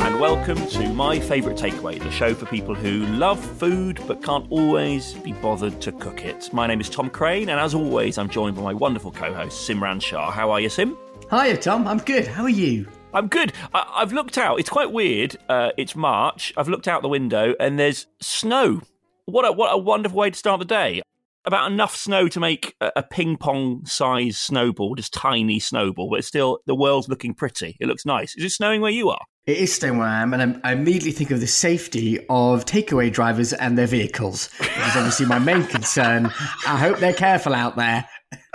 [0.00, 4.46] and welcome to My Favourite Takeaway, the show for people who love food but can't
[4.48, 6.52] always be bothered to cook it.
[6.52, 9.68] My name is Tom Crane, and as always, I'm joined by my wonderful co host,
[9.68, 10.30] Simran Shah.
[10.30, 10.96] How are you, Sim?
[11.30, 11.88] Hiya, Tom.
[11.88, 12.28] I'm good.
[12.28, 12.86] How are you?
[13.12, 13.52] I'm good.
[13.74, 14.60] I- have looked out.
[14.60, 15.36] It's quite weird.
[15.48, 16.52] Uh, it's March.
[16.56, 18.82] I've looked out the window, and there's snow.
[19.24, 21.02] What a, what a wonderful way to start the day
[21.44, 26.28] about enough snow to make a, ping pong size snowball, just tiny snowball, but it's
[26.28, 27.76] still the world's looking pretty.
[27.80, 28.36] It looks nice.
[28.36, 29.24] Is it snowing where you are?
[29.46, 32.66] It is snowing where I am, and I'm, i immediately think of the safety of
[32.66, 36.26] takeaway drivers and their vehicles, which is obviously my main concern.
[36.66, 38.06] I hope they're careful out there.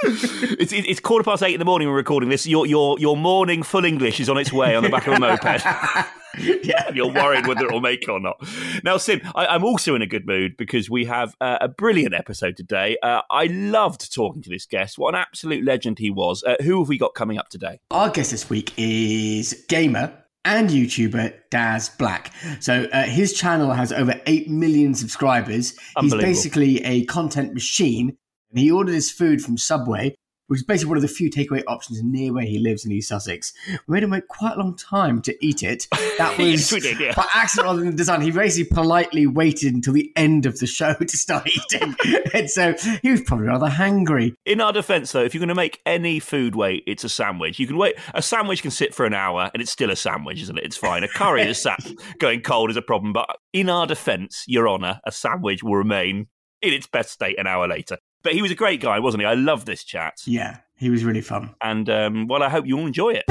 [0.03, 1.87] It's, it's quarter past eight in the morning.
[1.87, 2.45] We're recording this.
[2.45, 5.19] Your your your morning full English is on its way on the back of a
[5.19, 5.43] moped.
[6.63, 8.37] yeah, you're worried whether it'll make it or not.
[8.83, 12.13] Now, Sim, I, am also in a good mood because we have uh, a brilliant
[12.13, 12.97] episode today.
[13.01, 14.97] Uh, I loved talking to this guest.
[14.97, 16.43] What an absolute legend he was.
[16.43, 17.79] Uh, who have we got coming up today?
[17.91, 22.33] Our guest this week is gamer and YouTuber Daz Black.
[22.59, 25.77] So uh, his channel has over 8 million subscribers.
[25.99, 28.17] He's basically a content machine.
[28.53, 30.15] And he ordered his food from Subway
[30.47, 33.09] which is basically one of the few takeaway options near where he lives in East
[33.09, 33.53] Sussex.
[33.87, 35.87] We made him wait quite a long time to eat it.
[36.19, 37.15] That was yes, did, yeah.
[37.15, 38.21] by accident rather than design.
[38.21, 41.95] He basically politely waited until the end of the show to start eating.
[42.35, 44.35] and so he was probably rather hangry.
[44.45, 47.57] In our defense, though, if you're going to make any food wait, it's a sandwich.
[47.57, 47.95] You can wait.
[48.13, 50.65] A sandwich can sit for an hour and it's still a sandwich, isn't it?
[50.65, 51.03] It's fine.
[51.03, 51.83] A curry is sat
[52.19, 53.11] going cold is a problem.
[53.11, 56.27] But in our defense, Your Honour, a sandwich will remain
[56.61, 57.97] in its best state an hour later.
[58.23, 59.27] But he was a great guy, wasn't he?
[59.27, 60.21] I love this chat.
[60.25, 61.55] Yeah, he was really fun.
[61.61, 63.25] And um, well, I hope you all enjoy it.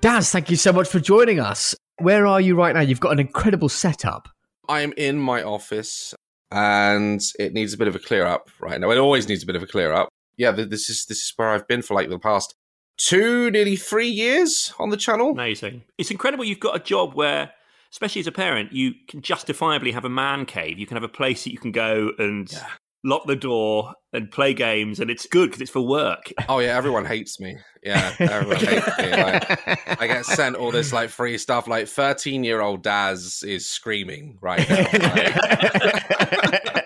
[0.00, 1.76] Daz, thank you so much for joining us.
[1.98, 2.80] Where are you right now?
[2.80, 4.28] You've got an incredible setup.
[4.68, 6.14] I am in my office
[6.50, 8.90] and it needs a bit of a clear up right now.
[8.90, 10.08] It always needs a bit of a clear up.
[10.38, 12.54] Yeah, this is this is where I've been for like the past
[12.96, 15.30] two, nearly three years on the channel.
[15.30, 15.82] Amazing.
[15.98, 17.52] It's incredible you've got a job where,
[17.90, 20.78] especially as a parent, you can justifiably have a man cave.
[20.78, 22.66] You can have a place that you can go and yeah.
[23.04, 26.32] lock the door and play games, and it's good because it's for work.
[26.48, 27.56] Oh, yeah, everyone hates me.
[27.82, 29.10] Yeah, everyone hates me.
[29.10, 31.66] Like, I get sent all this like free stuff.
[31.66, 34.86] Like 13 year old Daz is screaming right now.
[34.92, 36.78] Like,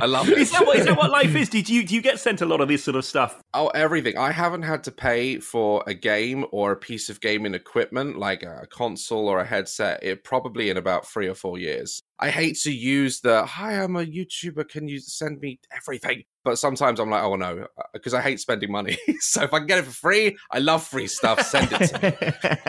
[0.00, 0.38] I love it.
[0.38, 1.48] Is that, what, is that what life is?
[1.48, 3.42] Did you do you get sent a lot of this sort of stuff?
[3.54, 4.18] Oh, everything.
[4.18, 8.42] I haven't had to pay for a game or a piece of gaming equipment like
[8.42, 10.02] a console or a headset.
[10.02, 12.02] It probably in about three or four years.
[12.18, 14.68] I hate to use the "Hi, I'm a YouTuber.
[14.68, 18.40] Can you send me everything?" But sometimes I'm like, "Oh no," because uh, I hate
[18.40, 18.98] spending money.
[19.20, 21.42] so if I can get it for free, I love free stuff.
[21.42, 22.60] Send it to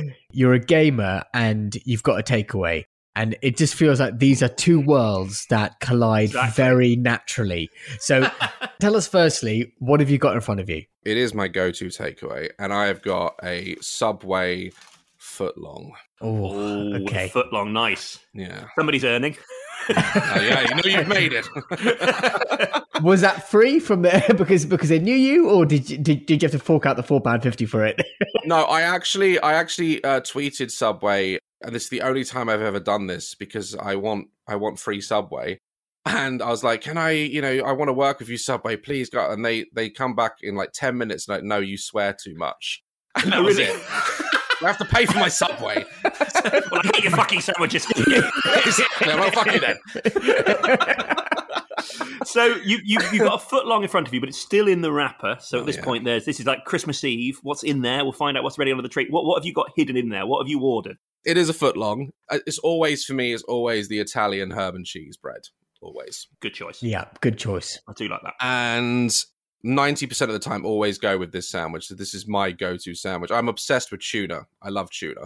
[0.00, 0.12] me.
[0.32, 2.84] You're a gamer and you've got a takeaway
[3.16, 6.64] and it just feels like these are two worlds that collide exactly.
[6.64, 7.68] very naturally.
[7.98, 8.30] So,
[8.80, 10.84] tell us firstly, what have you got in front of you?
[11.04, 14.70] It is my go-to takeaway, and I have got a Subway
[15.18, 15.90] footlong.
[16.20, 18.18] Oh, okay, footlong, nice.
[18.34, 19.36] Yeah, somebody's earning.
[19.88, 21.48] oh, yeah, you know you've made it.
[23.02, 26.42] was that free from there because because they knew you, or did you, did, did
[26.42, 28.00] you have to fork out the four pound fifty for it?
[28.44, 32.62] no, I actually I actually uh, tweeted Subway and this is the only time I've
[32.62, 35.60] ever done this because I want I want free Subway.
[36.06, 38.76] And I was like, "Can I, you know, I want to work with you, Subway,
[38.76, 39.30] please." Go.
[39.30, 41.28] And they they come back in like ten minutes.
[41.28, 42.82] And like, no, you swear too much.
[43.22, 43.74] And that was it.
[44.62, 45.84] I have to pay for my Subway.
[46.04, 47.86] well, I hate your fucking sandwiches.
[47.90, 49.08] exactly.
[49.08, 49.78] Well, fuck you then.
[52.24, 54.68] so you you you've got a foot long in front of you, but it's still
[54.68, 55.36] in the wrapper.
[55.40, 55.84] So at oh, this yeah.
[55.84, 57.40] point, there's this is like Christmas Eve.
[57.42, 58.04] What's in there?
[58.04, 59.06] We'll find out what's ready under the tree.
[59.10, 60.26] What what have you got hidden in there?
[60.26, 60.98] What have you ordered?
[61.24, 62.10] It is a foot long.
[62.30, 63.32] Uh, it's always for me.
[63.32, 65.42] It's always the Italian herb and cheese bread.
[65.82, 66.82] Always good choice.
[66.82, 67.78] Yeah, good choice.
[67.88, 68.34] I do like that.
[68.40, 69.10] And
[69.64, 71.86] 90% of the time always go with this sandwich.
[71.86, 73.30] So this is my go-to sandwich.
[73.30, 74.46] I'm obsessed with tuna.
[74.62, 75.22] I love tuna.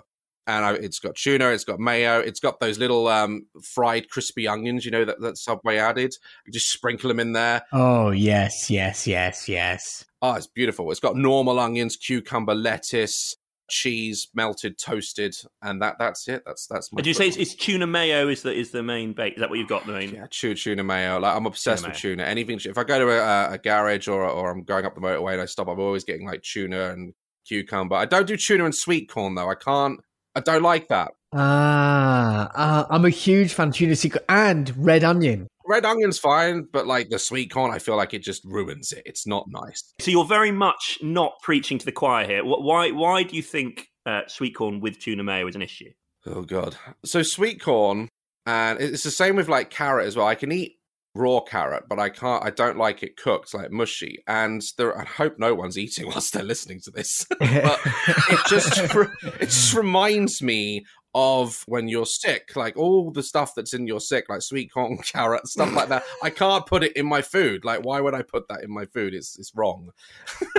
[0.47, 4.47] And I, it's got tuna, it's got mayo, it's got those little um, fried crispy
[4.47, 6.15] onions, you know, that, that Subway added.
[6.45, 7.63] You just sprinkle them in there.
[7.73, 10.05] Oh, yes, yes, yes, yes.
[10.21, 10.91] Oh, it's beautiful.
[10.91, 13.37] It's got normal onions, cucumber, lettuce,
[13.75, 16.43] cheese, melted, toasted, and that that's it.
[16.47, 19.13] That's that's my Did you say it's, it's tuna mayo is the is the main
[19.13, 19.35] bake?
[19.35, 20.15] Is that what you've got the main?
[20.15, 21.19] Yeah, tuna, tuna mayo.
[21.19, 22.15] Like I'm obsessed Tuna with mayo.
[22.17, 22.23] tuna.
[22.23, 22.61] Anything.
[22.65, 25.43] If I go to a, a garage or or I'm going up the motorway and
[25.43, 27.13] I stop, I'm always getting like tuna and
[27.47, 27.97] cucumber.
[27.97, 29.51] I don't do tuna and sweet corn though.
[29.51, 29.99] I can't.
[30.37, 31.13] I don't like that.
[31.33, 35.49] Ah, uh, I'm a huge fan of tuna secret and red onion.
[35.67, 39.03] Red onion's fine, but like the sweet corn, I feel like it just ruins it.
[39.07, 39.95] It's not nice.
[40.01, 42.45] So you're very much not preaching to the choir here.
[42.45, 45.91] Why why do you think uh, sweet corn with tuna mayo is an issue?
[46.27, 46.77] Oh god.
[47.05, 48.09] So sweet corn,
[48.47, 50.27] and it's the same with like carrot as well.
[50.27, 50.77] I can eat
[51.15, 52.45] raw carrot, but I can't.
[52.45, 54.23] I don't like it cooked, like mushy.
[54.27, 57.27] And there, I hope no one's eating whilst they're listening to this.
[57.39, 57.81] but
[58.29, 58.79] it just
[59.41, 60.85] it just reminds me
[61.15, 64.99] of when you're sick, like all the stuff that's in your sick, like sweet corn,
[65.05, 66.03] carrot, stuff like that.
[66.23, 67.65] I can't put it in my food.
[67.65, 69.15] Like, why would I put that in my food?
[69.15, 69.91] It's it's wrong.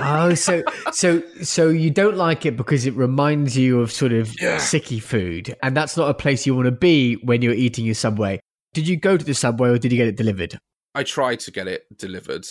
[0.00, 0.62] oh, so
[0.92, 4.56] so so you don't like it because it reminds you of sort of Yeah.
[4.56, 7.94] sicky food, and that's not a place you want to be when you're eating your
[7.94, 8.40] subway.
[8.74, 10.58] Did you go to the subway or did you get it delivered?
[10.94, 12.46] I tried to get it delivered.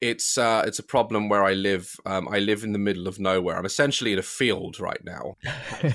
[0.00, 1.94] It's uh, it's a problem where I live.
[2.06, 3.58] Um, I live in the middle of nowhere.
[3.58, 5.36] I'm essentially in a field right now.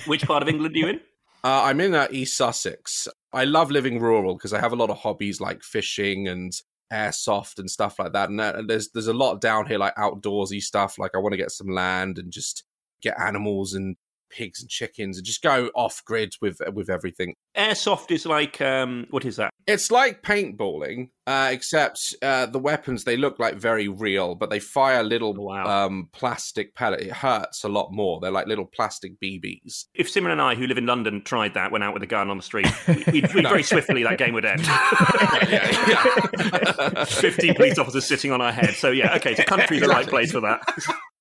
[0.05, 1.01] Which part of England are you in?
[1.45, 3.07] Uh, I'm in uh, East Sussex.
[3.31, 6.51] I love living rural because I have a lot of hobbies like fishing and
[6.91, 8.29] airsoft and stuff like that.
[8.29, 10.97] And uh, there's there's a lot down here like outdoorsy stuff.
[10.97, 12.63] Like I want to get some land and just
[13.03, 13.95] get animals and
[14.35, 17.33] pigs and chickens and just go off grid with with everything.
[17.55, 19.51] Airsoft is like um, what is that?
[19.67, 24.59] It's like paintballing, uh, except uh, the weapons they look like very real, but they
[24.59, 25.85] fire little Wow.
[25.85, 27.01] um, plastic pellet.
[27.01, 28.19] It hurts a lot more.
[28.19, 29.85] They're like little plastic BBs.
[29.95, 32.29] If Simran and I, who live in London, tried that, went out with a gun
[32.29, 34.65] on the street, we'd, we'd very swiftly that game would end.
[37.07, 38.73] Fifteen police officers sitting on our head.
[38.75, 40.61] So yeah, okay, so country's the right place for that.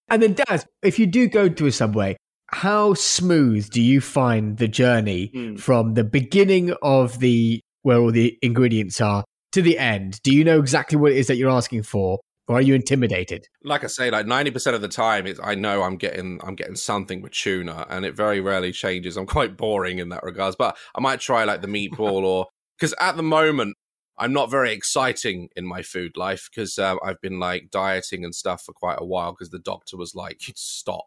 [0.08, 2.16] And then, Daz, if you do go to a subway,
[2.48, 5.58] how smooth do you find the journey Mm.
[5.58, 10.20] from the beginning of the where all the ingredients are to the end?
[10.22, 12.18] Do you know exactly what it is that you're asking for,
[12.48, 13.46] or are you intimidated?
[13.62, 16.54] like I say, like ninety percent of the time, it's, I know I'm getting I'm
[16.54, 19.16] getting something with tuna, and it very rarely changes.
[19.16, 22.46] I'm quite boring in that regards, but I might try like the meatball or
[22.78, 23.76] because at the moment
[24.16, 28.32] I'm not very exciting in my food life because uh, I've been like dieting and
[28.34, 31.06] stuff for quite a while because the doctor was like, stop."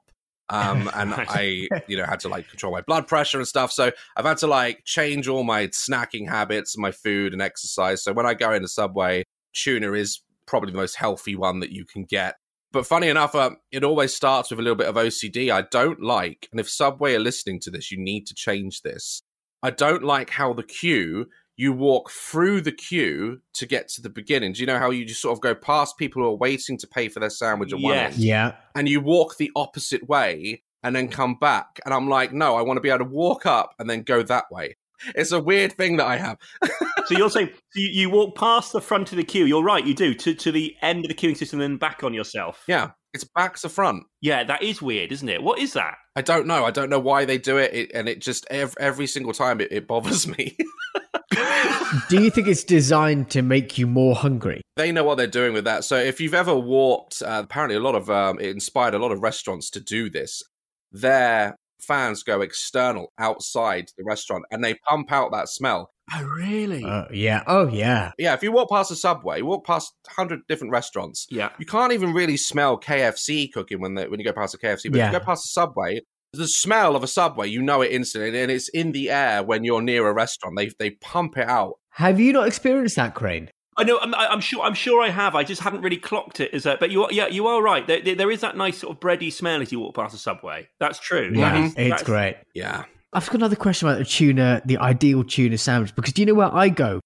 [0.50, 3.72] Um, and I, you know, had to like control my blood pressure and stuff.
[3.72, 8.04] So I've had to like change all my snacking habits, my food and exercise.
[8.04, 9.24] So when I go in into Subway,
[9.54, 12.36] tuna is probably the most healthy one that you can get.
[12.72, 15.52] But funny enough, uh, it always starts with a little bit of OCD.
[15.52, 19.22] I don't like, and if Subway are listening to this, you need to change this.
[19.64, 24.10] I don't like how the queue, you walk through the queue to get to the
[24.10, 24.54] beginning.
[24.54, 26.88] Do you know how you just sort of go past people who are waiting to
[26.88, 28.14] pay for their sandwich at one Yes.
[28.14, 28.24] end?
[28.24, 28.52] Yeah.
[28.76, 31.80] and you walk the opposite way and then come back.
[31.84, 34.22] And I'm like, no, I want to be able to walk up and then go
[34.24, 34.78] that way.
[35.16, 36.38] It's a weird thing that I have.
[37.08, 39.46] So you're saying so you, you walk past the front of the queue.
[39.46, 42.04] You're right, you do to to the end of the queuing system, and then back
[42.04, 42.66] on yourself.
[42.68, 44.04] yeah, it's back to front.
[44.20, 45.42] yeah, that is weird, isn't it?
[45.42, 45.96] What is that?
[46.18, 46.66] I don't know.
[46.66, 49.62] I don't know why they do it, it and it just every, every single time
[49.62, 50.58] it, it bothers me.
[52.10, 54.62] Do you think it's designed to make you more hungry?
[54.76, 55.84] they know what they're doing with that.
[55.84, 59.12] So if you've ever walked, uh, apparently a lot of um, it inspired a lot
[59.12, 60.44] of restaurants to do this.
[60.92, 65.90] Their fans go external outside the restaurant and they pump out that smell.
[66.14, 66.84] Oh, really?
[66.86, 67.44] Uh, yeah.
[67.48, 68.12] Oh, yeah.
[68.18, 71.50] Yeah, if you walk past a subway, you walk past hundred different restaurants, yeah.
[71.58, 74.92] you can't even really smell KFC cooking when they, when you go past a KFC.
[74.92, 75.08] But Yeah.
[75.08, 76.02] if you go past a subway,
[76.34, 79.64] the smell of a subway, you know it instantly, and it's in the air when
[79.64, 80.56] you're near a restaurant.
[80.58, 81.74] They they pump it out.
[81.92, 83.50] Have you not experienced that, Crane?
[83.78, 84.00] I know.
[84.00, 84.64] I'm, I'm sure.
[84.64, 85.36] I'm sure I have.
[85.36, 86.78] I just haven't really clocked it as a.
[86.80, 87.86] But you, are, yeah, you are right.
[87.86, 90.18] There, there- there is that nice sort of bready smell as you walk past the
[90.20, 90.68] subway.
[90.80, 91.32] That's true.
[91.34, 92.38] Yeah, That is- it's that's- great.
[92.56, 96.26] Yeah, I've got another question about the tuna, the ideal tuna sandwich, because do you
[96.26, 97.00] know where I go?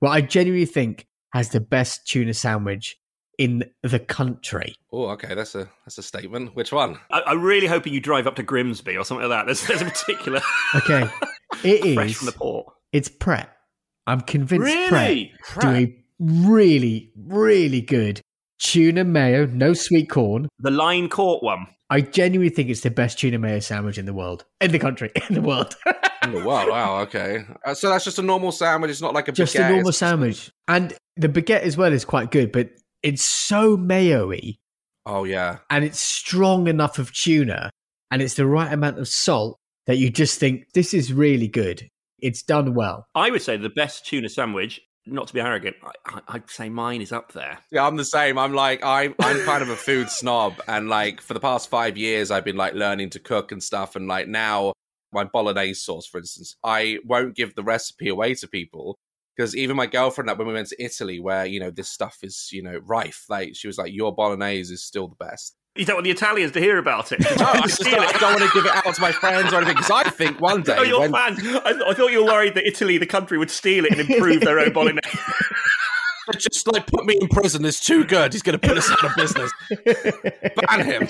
[0.00, 2.96] Well, I genuinely think has the best tuna sandwich
[3.38, 4.74] in the country.
[4.92, 6.54] Oh, okay, that's a that's a statement.
[6.54, 6.98] Which one?
[7.10, 9.46] I, I'm really hoping you drive up to Grimsby or something like that.
[9.46, 10.40] There's, there's a particular
[10.74, 11.08] Okay,
[11.64, 12.16] it fresh is.
[12.18, 12.66] from the port.
[12.92, 13.50] It's Pret.
[14.06, 15.32] I'm convinced Really?
[15.42, 18.20] Pret do a really, really good
[18.58, 20.48] tuna mayo, no sweet corn.
[20.58, 21.66] The line court one.
[21.90, 25.10] I genuinely think it's the best tuna mayo sandwich in the world, in the country,
[25.28, 25.74] in the world.
[25.86, 27.44] Oh, wow, wow, okay.
[27.64, 28.90] Uh, so that's just a normal sandwich.
[28.90, 32.04] It's not like a Just baguette, a normal sandwich, and the baguette as well is
[32.04, 32.70] quite good, but
[33.02, 34.58] it's so mayo-y
[35.08, 35.58] Oh yeah.
[35.70, 37.70] And it's strong enough of tuna
[38.10, 41.88] and it's the right amount of salt that you just think this is really good.
[42.18, 43.06] It's done well.
[43.14, 44.80] I would say the best tuna sandwich.
[45.06, 47.60] Not to be arrogant, I, would say mine is up there.
[47.70, 48.36] Yeah, I'm the same.
[48.36, 51.96] I'm like I, I'm kind of a food snob, and like for the past five
[51.96, 54.74] years, I've been like learning to cook and stuff, and like now
[55.10, 58.98] my bolognese sauce, for instance, I won't give the recipe away to people
[59.38, 62.18] because even my girlfriend, like when we went to Italy, where you know this stuff
[62.22, 65.84] is you know rife, like she was like, "Your bolognese is still the best." You
[65.84, 67.20] don't want the Italians to hear about it.
[67.38, 69.76] no, I, just, I, don't want to give it out to my friends or anything
[69.76, 70.74] because I think one day.
[70.76, 71.12] Oh, your when...
[71.12, 71.38] fans!
[71.40, 74.40] I, I, thought you were worried that Italy, the country, would steal it and improve
[74.40, 75.08] their own bolognese.
[76.32, 77.64] Just like put me in prison.
[77.64, 78.32] It's too good.
[78.32, 79.50] He's going to put us out of business.
[80.66, 81.08] Ban him.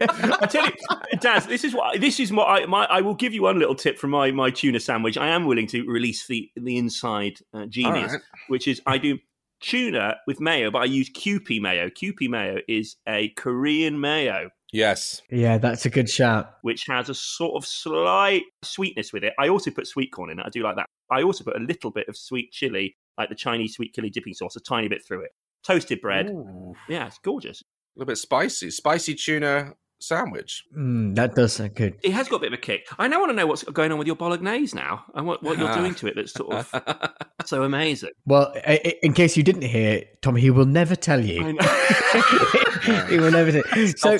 [0.40, 0.72] I tell you,
[1.20, 3.74] Daz, this is what this is what I my, I will give you one little
[3.74, 5.16] tip from my my tuna sandwich.
[5.16, 8.22] I am willing to release the the inside uh, genius, right.
[8.48, 9.18] which is I do
[9.60, 11.88] tuna with mayo, but I use Kewpie mayo.
[11.88, 14.50] Kewpie mayo is a Korean mayo.
[14.72, 15.20] Yes.
[15.30, 16.54] Yeah, that's a good shout.
[16.62, 19.34] Which has a sort of slight sweetness with it.
[19.38, 20.46] I also put sweet corn in it.
[20.46, 20.86] I do like that.
[21.10, 24.34] I also put a little bit of sweet chili like the Chinese sweet chili dipping
[24.34, 25.30] sauce, a tiny bit through it.
[25.64, 26.26] Toasted bread.
[26.28, 26.74] Ooh.
[26.88, 27.62] Yeah, it's gorgeous.
[27.62, 28.70] A little bit spicy.
[28.70, 30.64] Spicy tuna sandwich.
[30.76, 31.94] Mm, that does sound good.
[32.02, 32.86] It has got a bit of a kick.
[32.98, 35.58] I now want to know what's going on with your bolognese now and what, what
[35.58, 37.12] you're doing to it that's sort of
[37.44, 38.10] so amazing.
[38.26, 38.52] Well,
[39.02, 41.44] in case you didn't hear, Tom, he will never tell you.
[43.08, 43.62] he will never tell.
[43.96, 44.18] So,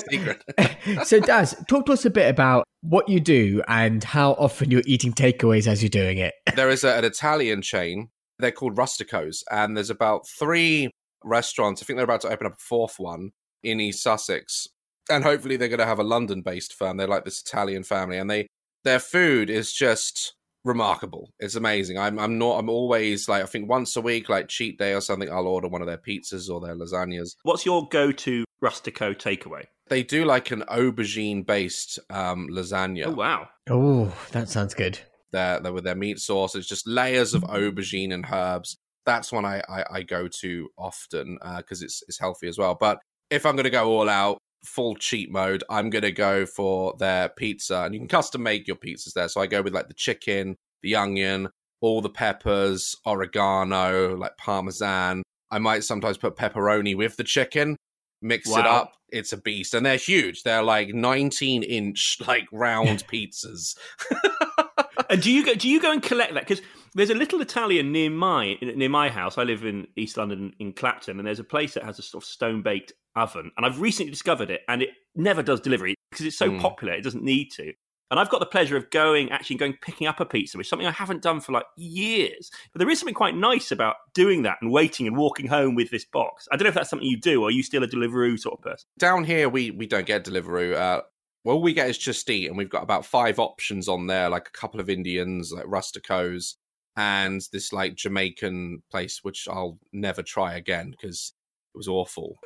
[1.05, 4.83] so Daz, talk to us a bit about what you do and how often you're
[4.87, 6.35] eating takeaways as you're doing it.
[6.55, 8.09] There is a, an Italian chain
[8.43, 10.91] they're called Rusticos, and there's about three
[11.25, 11.83] restaurants.
[11.83, 13.31] I think they're about to open up a fourth one
[13.63, 14.69] in East Sussex,
[15.11, 16.97] and hopefully they're going to have a London-based firm.
[16.97, 18.47] They're like this Italian family, and they
[18.85, 20.35] their food is just
[20.65, 21.31] remarkable.
[21.39, 21.99] It's amazing.
[21.99, 25.01] I'm I'm not I'm always like I think once a week, like cheat day or
[25.01, 27.37] something, I'll order one of their pizzas or their lasagnas.
[27.45, 29.65] What's your go-to Rustico takeaway?
[29.89, 33.07] They do like an aubergine based um, lasagna.
[33.07, 33.49] Oh wow!
[33.69, 34.99] Oh, that sounds good
[35.33, 36.55] their, their with their meat sauce.
[36.55, 38.77] It's just layers of aubergine and herbs.
[39.05, 42.77] That's one I, I, I go to often because uh, it's it's healthy as well.
[42.79, 46.47] But if I'm going to go all out, full cheat mode, I'm going to go
[46.47, 49.29] for their pizza, and you can custom make your pizzas there.
[49.29, 51.49] So I go with like the chicken, the onion,
[51.81, 55.23] all the peppers, oregano, like parmesan.
[55.51, 57.77] I might sometimes put pepperoni with the chicken,
[58.23, 58.61] mix wow.
[58.61, 58.93] it up.
[59.11, 60.43] It's a beast, and they're huge.
[60.43, 63.77] They're like 19 inch, like round pizzas.
[65.11, 65.55] and do you go?
[65.55, 66.47] Do you go and collect that?
[66.47, 66.63] Because
[66.95, 69.39] there's a little Italian near my near my house.
[69.39, 72.25] I live in East London in Clapton, and there's a place that has a sort
[72.25, 73.51] of stone baked oven.
[73.57, 76.61] And I've recently discovered it, and it never does delivery because it's so mm.
[76.61, 76.95] popular.
[76.95, 77.73] It doesn't need to.
[78.13, 80.69] And I've got the pleasure of going, actually going picking up a pizza, which is
[80.69, 82.51] something I haven't done for like years.
[82.71, 85.91] But there is something quite nice about doing that and waiting and walking home with
[85.91, 86.47] this box.
[86.53, 88.59] I don't know if that's something you do, or are you still a Deliveroo sort
[88.59, 88.87] of person?
[88.99, 90.75] Down here, we we don't get Deliveroo.
[90.75, 91.01] Uh,
[91.45, 94.49] well, we get is just eat, and we've got about five options on there, like
[94.49, 96.55] a couple of Indians, like Rusticos,
[96.97, 101.33] and this like Jamaican place, which I'll never try again because
[101.75, 102.39] it was awful,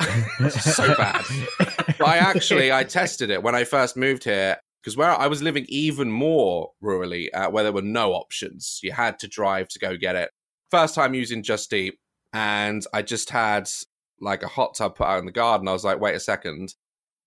[0.50, 1.24] so bad.
[1.98, 5.42] But I actually I tested it when I first moved here because where I was
[5.42, 9.78] living even more rurally, uh, where there were no options, you had to drive to
[9.78, 10.30] go get it.
[10.70, 11.94] First time using Just Eat,
[12.34, 13.68] and I just had
[14.20, 15.68] like a hot tub put out in the garden.
[15.68, 16.74] I was like, wait a second,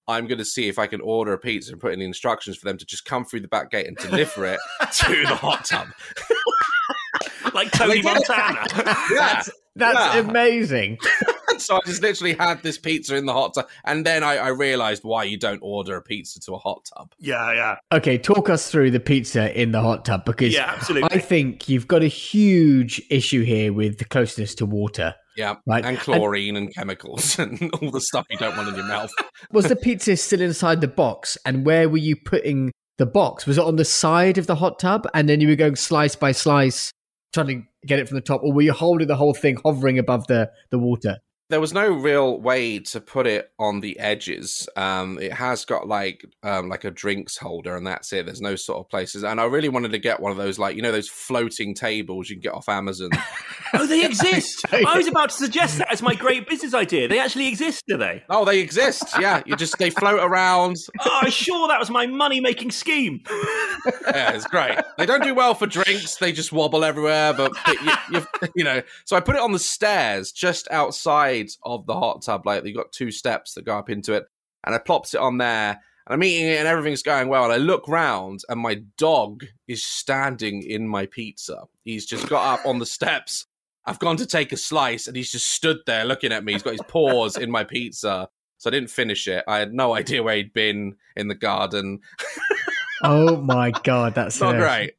[0.10, 2.58] I'm going to see if I can order a pizza and put in the instructions
[2.58, 4.60] for them to just come through the back gate and deliver it
[4.92, 5.88] to the hot tub.
[7.54, 8.66] like Tony Montana.
[8.76, 8.96] yeah.
[9.10, 10.22] That's, that's yeah.
[10.22, 10.98] amazing.
[11.58, 14.48] so I just literally had this pizza in the hot tub, and then I, I,
[14.50, 17.14] realized why you don't order a pizza to a hot tub.
[17.18, 17.76] Yeah, yeah.
[17.94, 21.10] Okay, talk us through the pizza in the hot tub because yeah, absolutely.
[21.12, 25.16] I think you've got a huge issue here with the closeness to water.
[25.40, 25.86] Yeah, right.
[25.86, 29.10] and chlorine and, and chemicals and all the stuff you don't want in your mouth.
[29.54, 31.38] was the pizza still inside the box?
[31.46, 33.46] And where were you putting the box?
[33.46, 36.14] Was it on the side of the hot tub, and then you were going slice
[36.14, 36.92] by slice,
[37.34, 39.98] trying to get it from the top, or were you holding the whole thing hovering
[39.98, 41.20] above the the water?
[41.50, 44.70] There was no real way to put it on the edges.
[44.76, 48.28] Um, it has got like um, like a drinks holder, and that's it.
[48.28, 49.24] There's no sort of places.
[49.24, 52.30] And I really wanted to get one of those, like you know, those floating tables
[52.30, 53.10] you can get off Amazon.
[53.74, 54.64] oh, they exist.
[54.72, 57.08] I was about to suggest that as my great business idea.
[57.08, 58.24] They actually exist, do they?
[58.30, 59.06] Oh, they exist.
[59.20, 60.78] Yeah, you just they float around.
[61.04, 63.24] oh, sure, that was my money making scheme.
[64.06, 64.78] yeah, it's great.
[65.00, 66.18] They don't do well for drinks.
[66.18, 67.34] They just wobble everywhere.
[67.34, 67.54] But
[68.12, 68.22] you,
[68.56, 72.46] you know, so I put it on the stairs just outside of the hot tub.
[72.46, 74.26] Like you've got two steps that go up into it,
[74.66, 75.80] and I plops it on there.
[76.08, 77.44] And I'm eating it, and everything's going well.
[77.44, 81.64] And I look round, and my dog is standing in my pizza.
[81.84, 83.46] He's just got up on the steps.
[83.86, 86.54] I've gone to take a slice, and he's just stood there looking at me.
[86.54, 88.28] He's got his paws in my pizza.
[88.58, 89.44] So I didn't finish it.
[89.48, 92.00] I had no idea where he'd been in the garden.
[93.04, 94.94] oh my god, that's not great.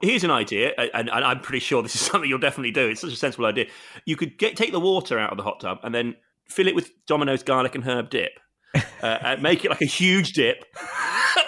[0.02, 2.88] Here's an idea, and, and, I'm pretty sure this is something you'll definitely do.
[2.88, 3.66] It's such a sensible idea.
[4.04, 6.16] You could get take the water out of the hot tub and then
[6.46, 8.32] fill it with Domino's garlic and herb dip.
[8.74, 8.80] Uh,
[9.22, 10.66] and make it like a huge dip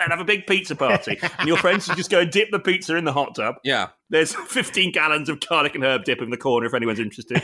[0.00, 1.18] and have a big pizza party.
[1.38, 3.56] And your friends can just go and dip the pizza in the hot tub.
[3.64, 3.88] Yeah.
[4.08, 7.42] There's 15 gallons of garlic and herb dip in the corner if anyone's interested.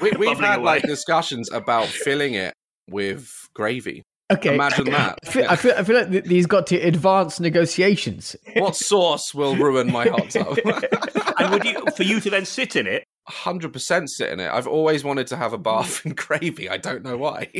[0.00, 0.64] we, have had away.
[0.64, 2.52] like discussions about filling it
[2.88, 4.02] with gravy.
[4.32, 4.54] Okay.
[4.54, 5.18] Imagine that.
[5.22, 5.52] I feel, yeah.
[5.52, 8.36] I feel, I feel like these got to advance negotiations.
[8.56, 10.58] What sauce will ruin my hot tub?
[11.38, 13.04] and would you, for you to then sit in it?
[13.28, 14.50] 100% sit in it.
[14.50, 16.70] I've always wanted to have a bath in gravy.
[16.70, 17.50] I don't know why.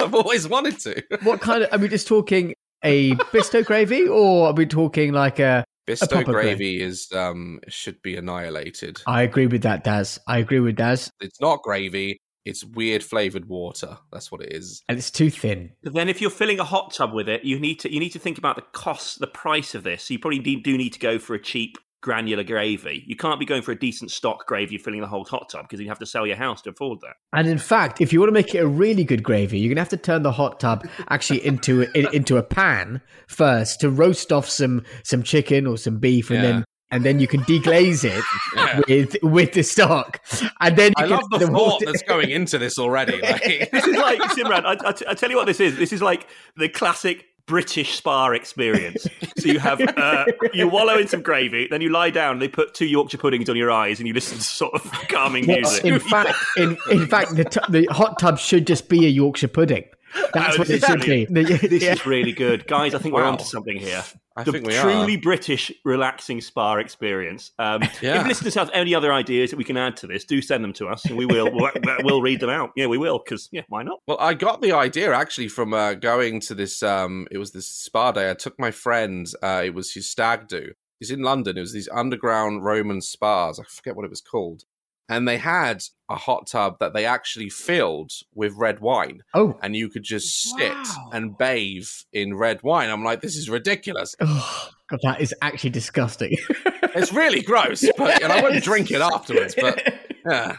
[0.00, 1.02] I've always wanted to.
[1.22, 5.38] What kind of, are we just talking a Bisto gravy or are we talking like
[5.38, 5.64] a.
[5.86, 9.00] Bisto gravy, is um should be annihilated.
[9.06, 10.18] I agree with that, Daz.
[10.26, 11.12] I agree with Daz.
[11.20, 12.18] It's not gravy.
[12.46, 13.98] It's weird flavored water.
[14.12, 14.82] That's what it is.
[14.88, 15.72] And it's too thin.
[15.82, 18.10] But then if you're filling a hot tub with it, you need to you need
[18.10, 20.04] to think about the cost, the price of this.
[20.04, 21.76] So you probably do need to go for a cheap
[22.06, 23.02] granular gravy.
[23.04, 25.80] You can't be going for a decent stock gravy filling the whole hot tub because
[25.80, 27.14] you have to sell your house to afford that.
[27.32, 29.76] And in fact, if you want to make it a really good gravy, you're going
[29.76, 31.82] to have to turn the hot tub actually into
[32.14, 36.52] into a pan first to roast off some some chicken or some beef and yeah.
[36.52, 38.24] then and then you can deglaze it
[38.54, 38.80] yeah.
[38.88, 40.20] with with the stock.
[40.60, 41.86] And then I love the, the thought water.
[41.86, 43.20] that's going into this already.
[43.26, 43.42] Like.
[43.72, 44.64] this is like Simran.
[44.64, 45.76] I, I, t- I tell you what this is.
[45.76, 46.26] This is like
[46.56, 49.06] the classic British spa experience.
[49.38, 52.32] So you have uh, you wallow in some gravy, then you lie down.
[52.32, 54.82] and They put two Yorkshire puddings on your eyes, and you listen to sort of
[55.08, 55.84] calming music.
[55.84, 59.48] In fact, in, in fact, the, t- the hot tub should just be a Yorkshire
[59.48, 59.84] pudding.
[60.32, 61.26] That's oh, what it should be.
[61.26, 61.92] This yeah.
[61.92, 62.94] is really good, guys.
[62.94, 63.22] I think wow.
[63.22, 64.04] we're onto something here.
[64.36, 65.20] I the think we truly are.
[65.20, 67.52] British relaxing spa experience.
[67.58, 68.20] Um, yeah.
[68.20, 70.72] If listeners have any other ideas that we can add to this, do send them
[70.74, 71.70] to us, and we will we'll,
[72.02, 72.70] we'll read them out.
[72.76, 74.00] Yeah, we will because yeah, why not?
[74.06, 76.82] Well, I got the idea actually from uh, going to this.
[76.82, 78.30] Um, it was this spa day.
[78.30, 79.26] I took my friend.
[79.42, 80.72] Uh, it was his stag do.
[81.00, 81.56] He's in London.
[81.56, 83.58] It was these underground Roman spas.
[83.58, 84.64] I forget what it was called
[85.08, 89.22] and they had a hot tub that they actually filled with red wine.
[89.34, 89.58] Oh.
[89.62, 91.10] And you could just sit wow.
[91.12, 92.90] and bathe in red wine.
[92.90, 94.14] I'm like, this is ridiculous.
[94.20, 96.36] Oh, God, that is actually disgusting.
[96.94, 99.82] it's really gross, but and I wouldn't drink it afterwards, but
[100.30, 100.56] yeah.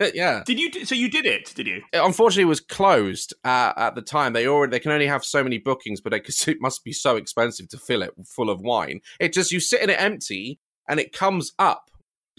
[0.14, 0.42] yeah.
[0.44, 1.82] Did you so you did it, did you?
[1.92, 4.32] Unfortunately, it unfortunately was closed uh, at the time.
[4.32, 7.16] They already they can only have so many bookings, but it, it must be so
[7.16, 9.00] expensive to fill it full of wine.
[9.20, 11.90] It just you sit in it empty and it comes up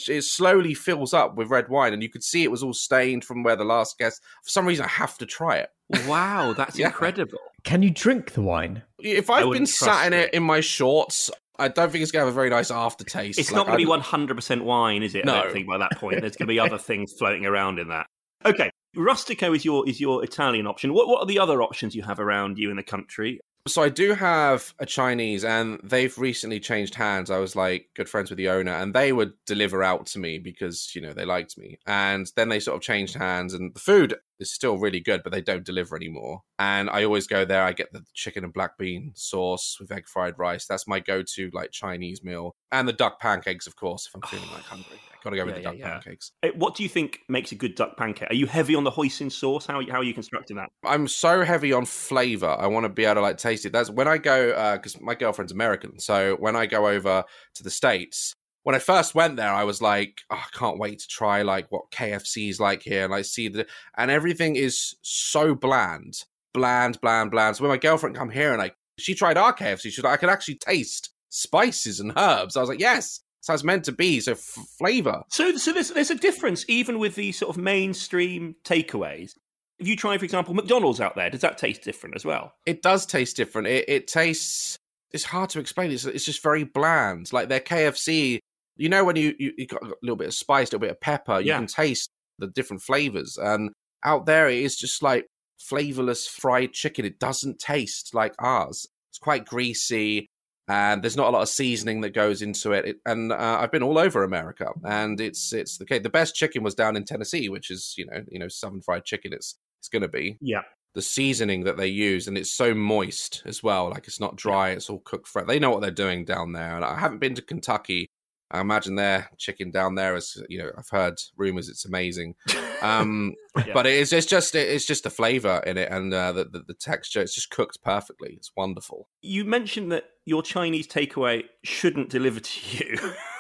[0.08, 3.24] it slowly fills up with red wine, and you could see it was all stained
[3.24, 4.22] from where the last guest.
[4.44, 5.70] For some reason, I have to try it.
[6.08, 6.88] Wow, that's yeah.
[6.88, 7.40] incredible!
[7.64, 8.84] Can you drink the wine?
[9.00, 11.30] If I've been sat in it, it in my shorts,
[11.60, 13.40] I don't think it's going to have a very nice aftertaste.
[13.40, 15.26] It's like, not going to be one hundred percent wine, is it?
[15.26, 15.36] No.
[15.36, 17.90] I don't think by that point there's going to be other things floating around in
[17.90, 18.08] that.
[18.46, 20.94] Okay, Rustico is your is your Italian option.
[20.94, 23.40] What what are the other options you have around you in the country?
[23.66, 27.32] So I do have a Chinese, and they've recently changed hands.
[27.32, 30.38] I was like good friends with the owner, and they would deliver out to me
[30.38, 31.80] because you know they liked me.
[31.88, 35.32] And then they sort of changed hands, and the food is still really good, but
[35.32, 36.42] they don't deliver anymore.
[36.60, 37.64] And I always go there.
[37.64, 40.68] I get the chicken and black bean sauce with egg fried rice.
[40.68, 44.52] That's my go-to like Chinese meal, and the duck pancakes, of course, if I'm feeling
[44.52, 45.00] like hungry.
[45.24, 46.32] Got to go with yeah, the duck yeah, pancakes.
[46.44, 48.30] Uh, what do you think makes a good duck pancake?
[48.30, 49.66] Are you heavy on the hoisin sauce?
[49.66, 50.70] How, how are you constructing that?
[50.84, 52.58] I'm so heavy on flavor.
[52.60, 53.72] I want to be able to like taste it.
[53.72, 55.98] That's when I go because uh, my girlfriend's American.
[56.00, 57.24] So when I go over
[57.56, 61.00] to the states, when I first went there, I was like, oh, I can't wait
[61.00, 64.96] to try like what KFC is like here, and I see the and everything is
[65.02, 66.24] so bland,
[66.54, 67.56] bland, bland, bland.
[67.56, 70.18] So when my girlfriend come here and like she tried our KFC, she's like, I
[70.18, 72.56] can actually taste spices and herbs.
[72.56, 74.22] I was like, yes, so it's meant to be.
[74.22, 75.24] So f- flavor.
[75.28, 79.34] So, so there's there's a difference even with the sort of mainstream takeaways.
[79.80, 82.54] If you try, for example, McDonald's out there, does that taste different as well?
[82.66, 83.68] It does taste different.
[83.68, 84.78] It, it tastes.
[85.12, 85.92] It's hard to explain.
[85.92, 87.34] It's, it's just very bland.
[87.34, 88.40] Like their KFC,
[88.76, 90.92] you know, when you, you, you got a little bit of spice, a little bit
[90.92, 91.58] of pepper, you yeah.
[91.58, 92.10] can taste
[92.40, 93.38] the different flavors.
[93.38, 93.72] And
[94.04, 95.28] out there, it is just like
[95.60, 97.06] flavorless fried chicken.
[97.06, 98.88] It doesn't taste like ours.
[99.12, 100.30] It's quite greasy
[100.68, 102.86] and there's not a lot of seasoning that goes into it.
[102.86, 106.64] it and uh, I've been all over America, and it's it's the The best chicken
[106.64, 109.34] was down in Tennessee, which is you know you know southern fried chicken.
[109.34, 110.62] It's it's going to be yeah.
[110.96, 113.90] The seasoning that they use, and it's so moist as well.
[113.90, 115.48] Like it's not dry; it's all cooked fresh.
[115.48, 116.76] They know what they're doing down there.
[116.76, 118.08] And I haven't been to Kentucky.
[118.54, 122.36] I imagine their chicken down there is, you know, I've heard rumors it's amazing.
[122.84, 123.72] Um, yeah.
[123.74, 126.74] But it's, it's just it's just the flavor in it and uh, the, the, the
[126.74, 127.22] texture.
[127.22, 128.34] It's just cooked perfectly.
[128.34, 129.08] It's wonderful.
[129.22, 132.98] You mentioned that your Chinese takeaway shouldn't deliver to you.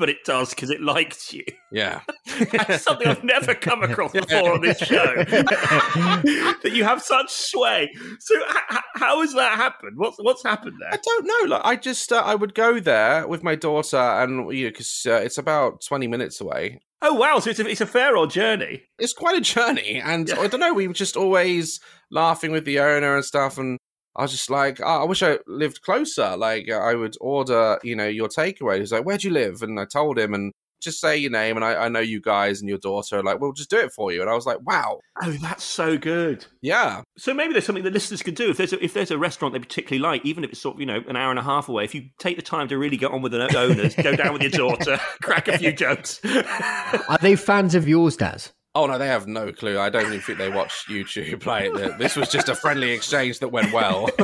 [0.00, 1.44] but it does because it likes you.
[1.70, 2.00] Yeah.
[2.52, 4.96] That's something I've never come across before on this show.
[5.24, 7.90] that you have such sway.
[8.18, 9.92] So, h- how has that happened?
[9.96, 10.92] What's what's happened there?
[10.92, 11.56] I don't know.
[11.56, 15.02] Like, I just uh, I would go there with my daughter, and you know, because
[15.06, 16.80] uh, it's about twenty minutes away.
[17.02, 17.38] Oh wow!
[17.38, 18.82] So it's a, it's a fair old journey.
[18.98, 20.30] It's quite a journey, and.
[20.32, 20.72] I don't know.
[20.72, 21.78] We were just always
[22.10, 23.78] laughing with the owner and stuff, and
[24.16, 26.36] I was just like, oh, I wish I lived closer.
[26.36, 28.80] Like, uh, I would order, you know, your takeaway.
[28.80, 29.62] He's like, where do you live?
[29.62, 32.60] And I told him, and just say your name and I, I, know you guys
[32.60, 34.20] and your daughter are like, we'll just do it for you.
[34.20, 34.98] And I was like, wow.
[35.22, 36.46] Oh, that's so good.
[36.62, 37.02] Yeah.
[37.18, 39.52] So maybe there's something that listeners could do if there's a, if there's a restaurant
[39.52, 41.68] they particularly like, even if it's sort of you know an hour and a half
[41.68, 41.84] away.
[41.84, 44.42] If you take the time to really get on with the owners, go down with
[44.42, 46.20] your daughter, crack a few jokes.
[46.24, 48.52] are they fans of yours, Daz?
[48.74, 49.78] Oh no, they have no clue.
[49.78, 51.44] I don't even think they watch YouTube.
[51.44, 54.08] Like this was just a friendly exchange that went well.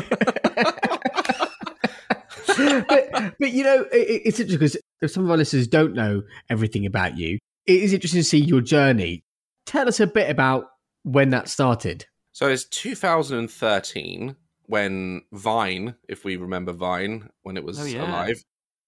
[2.57, 6.23] but, but you know, it, it's interesting because if some of our listeners don't know
[6.49, 9.25] everything about you, it is interesting to see your journey.
[9.67, 10.67] Tell us a bit about
[11.03, 12.07] when that started.
[12.33, 18.09] So it's 2013 when Vine, if we remember Vine, when it was oh, yeah.
[18.09, 18.43] alive,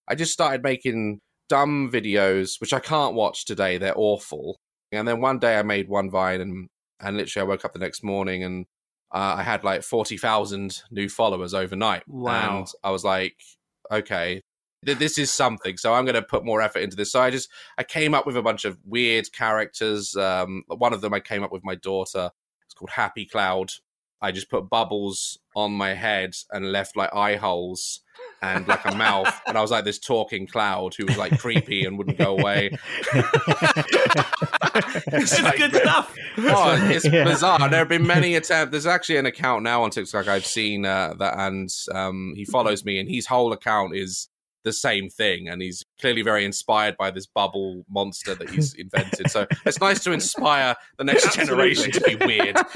[0.07, 3.79] I just started making dumb videos, which I can't watch today.
[3.79, 4.57] They're awful.
[4.93, 6.69] And then one day I made one Vine and,
[7.01, 8.67] and literally I woke up the next morning and
[9.13, 12.07] uh, I had like 40,000 new followers overnight.
[12.09, 12.59] Wow.
[12.59, 13.37] And I was like,
[13.91, 14.43] okay,
[14.83, 15.77] this is something.
[15.77, 17.13] So i'm going to put more effort into this.
[17.13, 20.15] So i just i came up with a bunch of weird characters.
[20.17, 22.31] Um, one of them i came up with my daughter.
[22.65, 23.73] It's called happy cloud
[24.21, 28.01] i just put bubbles on my head and left like eye holes
[28.43, 29.41] and like a mouth.
[29.47, 32.71] And i was like this talking cloud who was like creepy and wouldn't go away.
[35.11, 36.15] It's like, good stuff.
[36.39, 37.25] Oh, it's yeah.
[37.25, 37.69] bizarre.
[37.69, 41.15] There have been many attempts there's actually an account now on tiktok i've seen uh,
[41.19, 44.29] that and um, he follows me and his whole account is
[44.65, 49.31] the same thing and he's clearly very inspired by this bubble monster that he's invented.
[49.31, 52.57] So it's nice to inspire the next generation to be weird.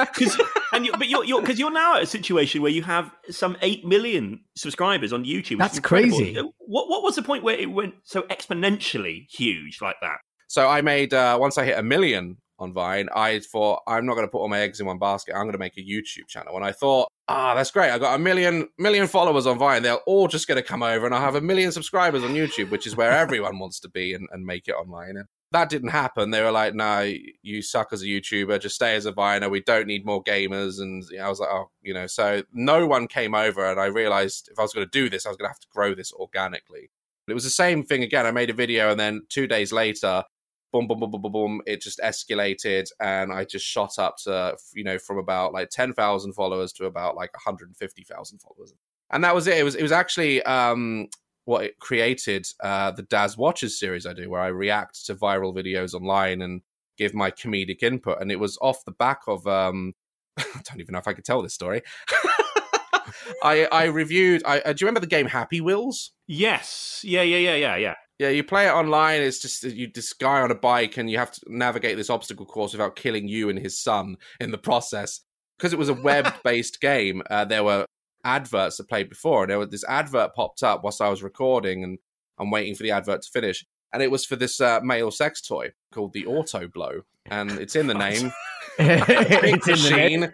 [0.75, 3.59] And you, but you're because you're, you're, now at a situation where you have some
[3.61, 6.35] 8 million subscribers on youtube that's crazy.
[6.61, 10.17] What, what was the point where it went so exponentially huge like that?
[10.49, 14.15] So i made uh, once i hit a million on Vine, I thought I'm not
[14.15, 15.35] going to put all my eggs in one basket.
[15.35, 16.55] I'm going to make a YouTube channel.
[16.55, 17.91] And I thought, ah, that's great.
[17.91, 19.83] I got a million million followers on Vine.
[19.83, 22.71] They're all just going to come over, and I have a million subscribers on YouTube,
[22.71, 25.17] which is where everyone wants to be and, and make it online.
[25.17, 26.31] And that didn't happen.
[26.31, 27.11] They were like, "No,
[27.43, 28.61] you suck as a YouTuber.
[28.61, 29.49] Just stay as a Viner.
[29.49, 32.43] We don't need more gamers." And you know, I was like, "Oh, you know." So
[32.53, 35.31] no one came over, and I realized if I was going to do this, I
[35.31, 36.91] was going to have to grow this organically.
[37.27, 38.27] But it was the same thing again.
[38.27, 40.25] I made a video, and then two days later,
[40.73, 41.63] boom, boom, boom, boom, boom, boom.
[41.67, 45.93] It just escalated, and I just shot up to you know from about like ten
[45.93, 48.75] thousand followers to about like one hundred and fifty thousand followers,
[49.11, 49.59] and that was it.
[49.59, 51.09] It was it was actually um,
[51.45, 55.55] what it created uh, the Daz Watches series I do, where I react to viral
[55.55, 56.63] videos online and
[56.97, 59.95] give my comedic input, and it was off the back of um,
[60.39, 61.83] I don't even know if I could tell this story.
[63.43, 64.43] I I reviewed.
[64.47, 66.13] I, uh, do you remember the game Happy Wheels?
[66.27, 67.03] Yes.
[67.05, 67.23] Yeah.
[67.23, 67.39] Yeah.
[67.39, 67.55] Yeah.
[67.57, 67.77] Yeah.
[67.77, 67.95] Yeah.
[68.23, 69.21] Yeah, you play it online.
[69.21, 72.47] It's just you this guy on a bike, and you have to navigate this obstacle
[72.47, 75.23] course without killing you and his son in the process.
[75.59, 77.85] Because it was a web-based game, uh, there were
[78.23, 81.83] adverts that played before, and there was this advert popped up whilst I was recording,
[81.83, 81.99] and
[82.39, 85.41] I'm waiting for the advert to finish, and it was for this uh, male sex
[85.41, 88.31] toy called the Auto Blow, and it's in the name.
[88.79, 90.33] it's machine.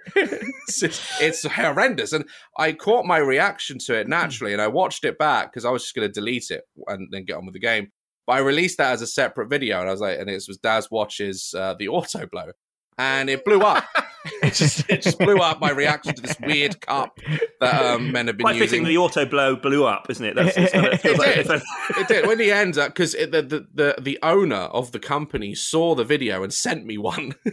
[0.69, 2.25] It's, it's horrendous, and
[2.59, 5.83] I caught my reaction to it naturally, and I watched it back because I was
[5.83, 7.91] just going to delete it and then get on with the game.
[8.27, 10.59] But I released that as a separate video, and I was like, and it was
[10.63, 12.53] Daz watches uh, the auto blow,
[12.99, 13.85] and it blew up.
[14.43, 17.19] it just it just blew up my reaction to this weird cup
[17.61, 18.69] that um, men have been Quite using.
[18.69, 20.35] Fitting the auto blow blew up, isn't it?
[20.35, 20.71] That's, it,
[21.05, 21.63] it, like, did.
[21.97, 22.27] it did.
[22.27, 26.43] When the end, because the, the the the owner of the company saw the video
[26.43, 27.35] and sent me one.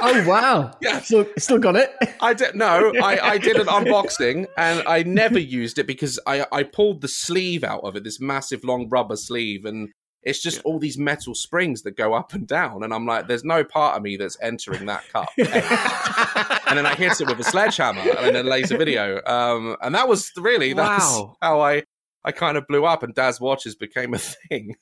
[0.00, 0.72] Oh wow!
[0.80, 1.94] Yeah, still, still got it.
[2.20, 2.92] I did no.
[3.02, 7.08] I, I did an unboxing and I never used it because I I pulled the
[7.08, 9.90] sleeve out of it, this massive long rubber sleeve, and
[10.22, 13.44] it's just all these metal springs that go up and down, and I'm like, there's
[13.44, 15.28] no part of me that's entering that cup.
[15.38, 19.94] and then I hit it with a sledgehammer and then a laser video, um, and
[19.94, 21.36] that was really that's wow.
[21.40, 21.82] how I
[22.24, 24.76] I kind of blew up, and Daz watches became a thing.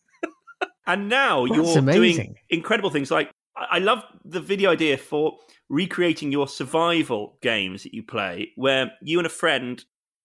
[0.87, 2.17] and now that's you're amazing.
[2.17, 5.39] doing incredible things like I love the video idea for
[5.69, 9.85] recreating your survival games that you play, where you and a friend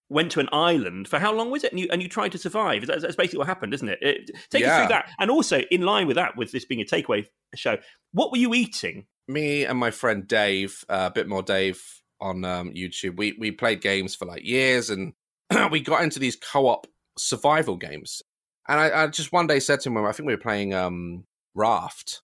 [0.09, 1.71] went to an island for how long was it?
[1.71, 2.85] And you and you tried to survive.
[2.85, 3.99] That's, basically what happened, isn't it?
[4.01, 4.73] it take yeah.
[4.73, 5.09] us through that.
[5.19, 7.77] And also, in line with that, with this being a takeaway show,
[8.11, 9.05] what were you eating?
[9.27, 11.81] Me and my friend Dave, uh, a bit more Dave
[12.19, 13.17] on um, YouTube.
[13.17, 15.13] We we played games for like years, and
[15.71, 16.85] we got into these co-op
[17.17, 18.21] survival games.
[18.67, 21.25] And I, I, just one day said to him, I think we were playing um,
[21.55, 22.21] Raft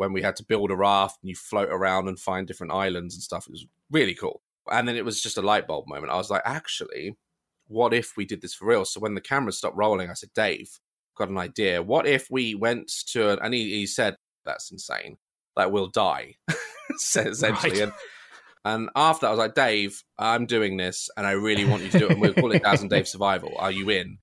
[0.00, 3.14] when we had to build a raft and you float around and find different islands
[3.14, 3.46] and stuff.
[3.46, 4.40] It was really cool.
[4.72, 6.10] And then it was just a light bulb moment.
[6.10, 7.18] I was like, actually,
[7.68, 8.86] what if we did this for real?
[8.86, 10.80] So when the camera stopped rolling, I said, Dave,
[11.18, 11.82] got an idea.
[11.82, 15.18] What if we went to, an, and he, he said, that's insane.
[15.54, 16.36] Like, we'll die,
[16.90, 17.50] essentially.
[17.52, 17.80] Right.
[17.80, 17.92] And,
[18.64, 21.98] and after I was like, Dave, I'm doing this and I really want you to
[21.98, 22.12] do it.
[22.12, 23.52] And we'll call it Daz and Dave Survival.
[23.58, 24.16] Are you in?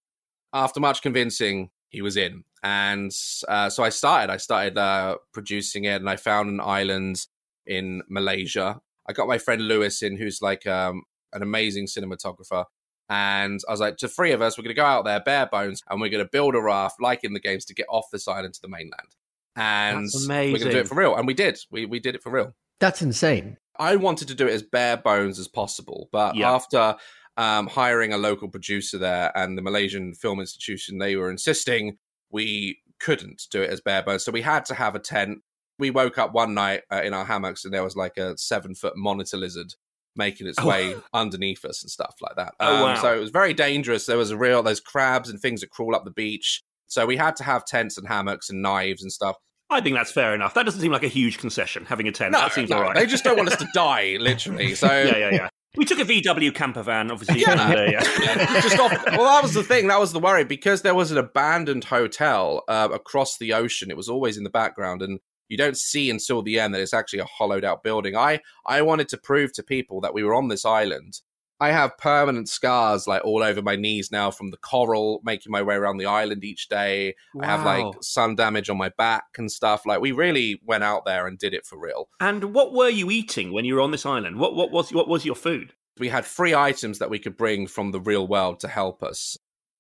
[0.54, 2.46] After much convincing, he was in.
[2.68, 3.14] And
[3.48, 4.30] uh, so I started.
[4.30, 7.26] I started uh, producing it and I found an island
[7.66, 8.82] in Malaysia.
[9.08, 12.66] I got my friend Lewis in, who's like um, an amazing cinematographer.
[13.10, 15.46] And I was like, to three of us, we're going to go out there bare
[15.46, 18.08] bones and we're going to build a raft like in the games to get off
[18.12, 19.16] this island to the mainland.
[19.56, 21.16] And we're going to do it for real.
[21.16, 21.58] And we did.
[21.72, 22.54] We, we did it for real.
[22.82, 23.56] That's insane.
[23.80, 26.10] I wanted to do it as bare bones as possible.
[26.12, 26.52] But yeah.
[26.52, 26.98] after
[27.38, 31.98] um, hiring a local producer there and the Malaysian Film Institution, they were insisting
[32.38, 34.24] we couldn't do it as bare bones.
[34.24, 35.40] So we had to have a tent.
[35.80, 38.76] We woke up one night uh, in our hammocks and there was like a seven
[38.76, 39.74] foot monitor lizard
[40.16, 40.68] making its oh.
[40.68, 42.54] way underneath us and stuff like that.
[42.60, 42.96] Oh, um, wow.
[43.02, 44.06] So it was very dangerous.
[44.06, 46.64] There was a real, there's crabs and things that crawl up the beach.
[46.86, 49.36] So we had to have tents and hammocks and knives and stuff.
[49.72, 50.54] I think that's fair enough.
[50.54, 52.34] That doesn't seem like a huge concession, having a tent.
[52.34, 52.96] No, that seems no, all right.
[52.96, 54.76] They just don't want us to die, literally.
[54.76, 55.50] So yeah, yeah, yeah.
[55.76, 57.42] We took a VW camper van, obviously.
[57.42, 57.52] Yeah.
[57.52, 58.62] Uh, yeah.
[58.62, 59.88] just off, well, that was the thing.
[59.88, 63.92] That was the worry because there was an abandoned hotel uh, across the ocean.
[63.92, 66.94] It was always in the background, and you don't see until the end that it's
[66.94, 68.16] actually a hollowed out building.
[68.16, 71.20] I I wanted to prove to people that we were on this island.
[71.60, 75.62] I have permanent scars like all over my knees now from the coral making my
[75.62, 77.16] way around the island each day.
[77.34, 77.44] Wow.
[77.44, 79.86] I have like sun damage on my back and stuff.
[79.86, 82.10] Like we really went out there and did it for real.
[82.20, 84.38] And what were you eating when you were on this island?
[84.38, 85.74] What what was what was your food?
[86.00, 89.36] We had three items that we could bring from the real world to help us.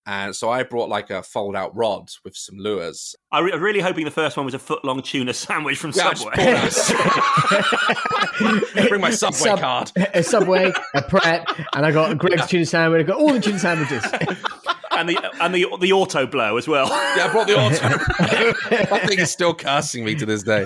[0.10, 3.14] And so I brought like a fold out rod with some lures.
[3.30, 6.14] I am really hoping the first one was a foot long tuna sandwich from yeah,
[6.14, 6.34] Subway.
[8.88, 9.92] Bring my Subway Sub- card.
[10.14, 13.02] A Subway, a Pret, and I got a Greggs tuna sandwich.
[13.02, 14.06] I got all the tuna sandwiches.
[14.92, 16.88] and the and the the auto blow as well.
[16.88, 18.96] Yeah, I brought the auto.
[18.96, 20.66] I think it's still casting me to this day.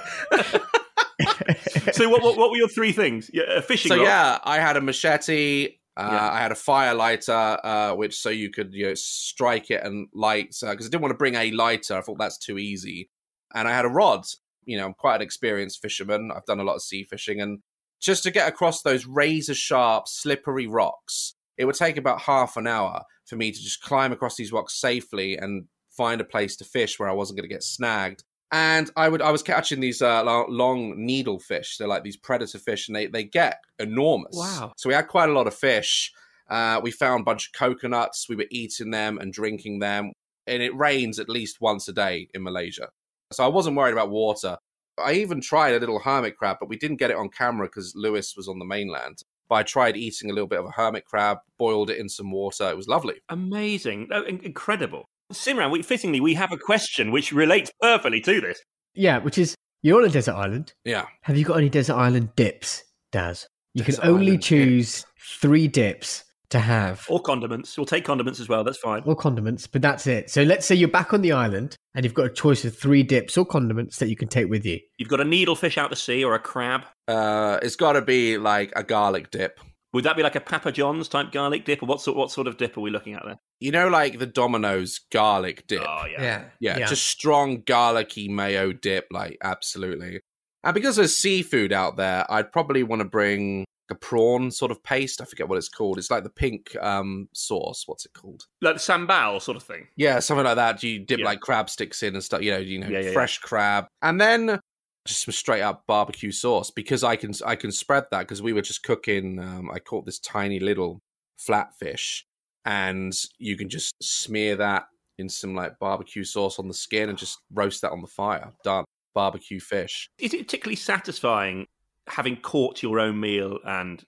[1.93, 3.31] so what, what, what were your three things?
[3.33, 3.89] Yeah, fishing.
[3.89, 4.03] So rod?
[4.03, 6.31] yeah, I had a machete, uh, yeah.
[6.31, 10.07] I had a fire lighter, uh, which so you could you know strike it and
[10.13, 11.97] light because uh, I didn't want to bring a lighter.
[11.97, 13.09] I thought that's too easy,
[13.53, 14.25] and I had a rod.
[14.65, 16.31] You know, I'm quite an experienced fisherman.
[16.33, 17.59] I've done a lot of sea fishing, and
[17.99, 22.67] just to get across those razor sharp, slippery rocks, it would take about half an
[22.67, 26.63] hour for me to just climb across these rocks safely and find a place to
[26.63, 30.01] fish where I wasn't going to get snagged and I would I was catching these
[30.01, 31.77] uh, long needle fish.
[31.77, 34.35] They're like these predator fish, and they they get enormous.
[34.35, 34.73] Wow!
[34.77, 36.11] So we had quite a lot of fish.
[36.49, 38.27] Uh, we found a bunch of coconuts.
[38.27, 40.11] We were eating them and drinking them.
[40.47, 42.89] And it rains at least once a day in Malaysia,
[43.31, 44.57] so I wasn't worried about water.
[44.97, 47.93] I even tried a little hermit crab, but we didn't get it on camera because
[47.95, 49.19] Lewis was on the mainland.
[49.47, 52.31] But I tried eating a little bit of a hermit crab, boiled it in some
[52.31, 52.69] water.
[52.69, 53.15] It was lovely.
[53.29, 54.09] Amazing.
[54.11, 55.09] Oh, incredible.
[55.31, 58.59] Simran, we, fittingly, we have a question which relates perfectly to this.
[58.93, 60.73] Yeah, which is you're on a desert island.
[60.85, 61.05] Yeah.
[61.23, 63.47] Have you got any desert island dips, Daz?
[63.73, 65.05] You desert can only choose dips.
[65.39, 67.05] three dips to have.
[67.09, 67.77] Or condiments.
[67.77, 68.63] We'll take condiments as well.
[68.63, 69.01] That's fine.
[69.05, 70.29] Or condiments, but that's it.
[70.29, 73.03] So let's say you're back on the island and you've got a choice of three
[73.03, 74.79] dips or condiments that you can take with you.
[74.97, 76.81] You've got a needlefish out to sea or a crab.
[77.07, 79.59] Uh, it's got to be like a garlic dip.
[79.93, 82.47] Would that be like a Papa John's type garlic dip, or what sort what sort
[82.47, 83.39] of dip are we looking at there?
[83.59, 85.81] You know, like the Domino's garlic dip.
[85.81, 86.21] Oh yeah.
[86.21, 86.85] yeah, yeah, yeah.
[86.87, 90.21] Just strong garlicky mayo dip, like absolutely.
[90.63, 94.81] And because there's seafood out there, I'd probably want to bring a prawn sort of
[94.83, 95.19] paste.
[95.21, 95.97] I forget what it's called.
[95.97, 97.83] It's like the pink um, sauce.
[97.85, 98.45] What's it called?
[98.61, 99.87] Like the sambal sort of thing.
[99.97, 100.81] Yeah, something like that.
[100.81, 101.25] You dip yeah.
[101.25, 102.41] like crab sticks in and stuff.
[102.41, 104.59] You know, you know, yeah, yeah, fresh crab, and then
[105.05, 108.53] just some straight up barbecue sauce because I can I can spread that because we
[108.53, 109.39] were just cooking.
[109.39, 111.01] Um, I caught this tiny little
[111.39, 112.21] flatfish,
[112.65, 114.85] and you can just smear that
[115.17, 118.51] in some like barbecue sauce on the skin and just roast that on the fire.
[118.63, 118.85] Done.
[119.13, 120.09] Barbecue fish.
[120.19, 121.65] Is it particularly satisfying
[122.07, 124.03] having caught your own meal and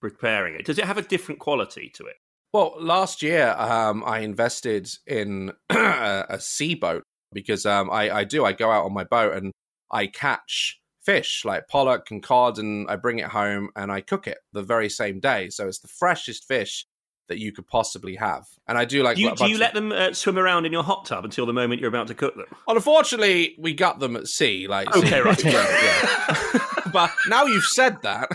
[0.00, 0.64] preparing it?
[0.64, 2.16] Does it have a different quality to it?
[2.52, 7.02] Well, last year um, I invested in a, a sea boat
[7.32, 8.44] because um, I, I do.
[8.44, 9.50] I go out on my boat and
[9.94, 14.26] I catch fish like pollock and cod and I bring it home and I cook
[14.26, 15.50] it the very same day.
[15.50, 16.86] So it's the freshest fish
[17.28, 18.44] that you could possibly have.
[18.68, 19.16] And I do like.
[19.16, 21.52] Do you, do you let them uh, swim around in your hot tub until the
[21.52, 22.46] moment you're about to cook them?
[22.66, 24.66] Well, unfortunately, we got them at sea.
[24.68, 25.20] Like, okay, sea.
[25.20, 26.70] right, yeah, yeah.
[26.92, 28.28] but now you've said that.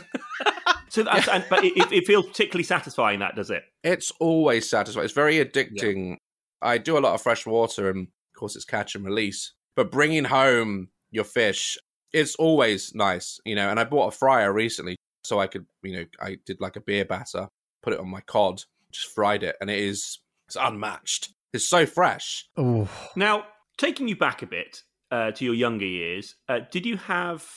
[0.89, 1.35] so that's, yeah.
[1.35, 3.19] and, but it, it, feels particularly satisfying.
[3.19, 3.63] That does it?
[3.83, 5.05] It's always satisfying.
[5.05, 6.17] It's very addicting
[6.61, 9.53] I do a lot of fresh water, and of course, it's catch and release.
[9.75, 11.77] But bringing home your fish,
[12.13, 13.69] it's always nice, you know.
[13.69, 16.81] And I bought a fryer recently, so I could, you know, I did like a
[16.81, 17.47] beer batter,
[17.81, 21.29] put it on my cod, just fried it, and it is it's unmatched.
[21.53, 22.47] It's so fresh.
[22.59, 22.87] Ooh.
[23.15, 23.45] Now,
[23.77, 27.47] taking you back a bit uh, to your younger years, uh, did you have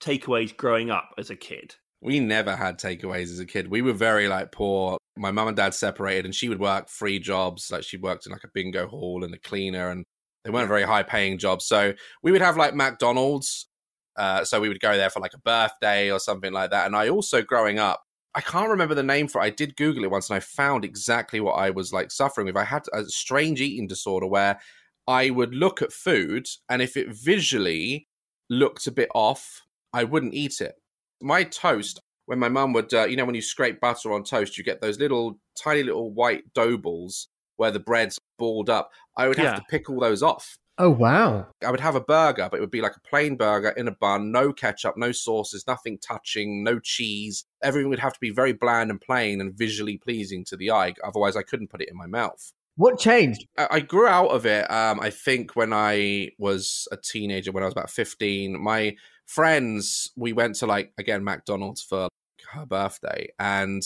[0.00, 1.74] takeaways growing up as a kid?
[2.00, 3.68] We never had takeaways as a kid.
[3.68, 4.98] We were very like poor.
[5.16, 7.70] My mum and dad separated, and she would work three jobs.
[7.70, 10.04] Like she worked in like a bingo hall and a cleaner, and
[10.46, 11.66] they weren't very high paying jobs.
[11.66, 13.66] So we would have like McDonald's.
[14.14, 16.86] Uh, so we would go there for like a birthday or something like that.
[16.86, 18.04] And I also, growing up,
[18.34, 19.44] I can't remember the name for it.
[19.44, 22.56] I did Google it once and I found exactly what I was like suffering with.
[22.56, 24.60] I had a strange eating disorder where
[25.08, 28.06] I would look at food and if it visually
[28.48, 30.76] looked a bit off, I wouldn't eat it.
[31.20, 34.56] My toast, when my mum would, uh, you know, when you scrape butter on toast,
[34.56, 38.90] you get those little tiny little white dough balls where the bread's balled up.
[39.16, 39.56] I would have Yeah.
[39.56, 40.56] to pick all those off.
[40.78, 41.46] Oh wow.
[41.64, 43.92] I would have a burger, but it would be like a plain burger in a
[43.92, 47.46] bun, no ketchup, no sauces, nothing touching, no cheese.
[47.62, 50.92] Everything would have to be very bland and plain and visually pleasing to the eye.
[51.02, 52.52] Otherwise, I couldn't put it in my mouth.
[52.76, 53.46] What changed?
[53.56, 54.70] I I grew out of it.
[54.70, 60.12] Um, I think when I was a teenager, when I was about fifteen, my friends
[60.14, 62.08] we went to like again McDonald's for
[62.52, 63.82] her birthday, and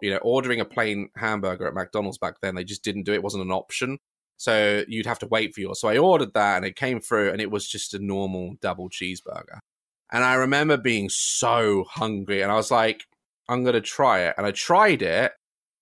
[0.00, 3.16] you know, ordering a plain hamburger at McDonald's back then, they just didn't do it.
[3.16, 3.98] it wasn't an option.
[4.36, 5.80] So you'd have to wait for yours.
[5.80, 8.90] So I ordered that, and it came through, and it was just a normal double
[8.90, 9.58] cheeseburger.
[10.12, 13.04] And I remember being so hungry, and I was like,
[13.48, 15.32] "I'm gonna try it." And I tried it,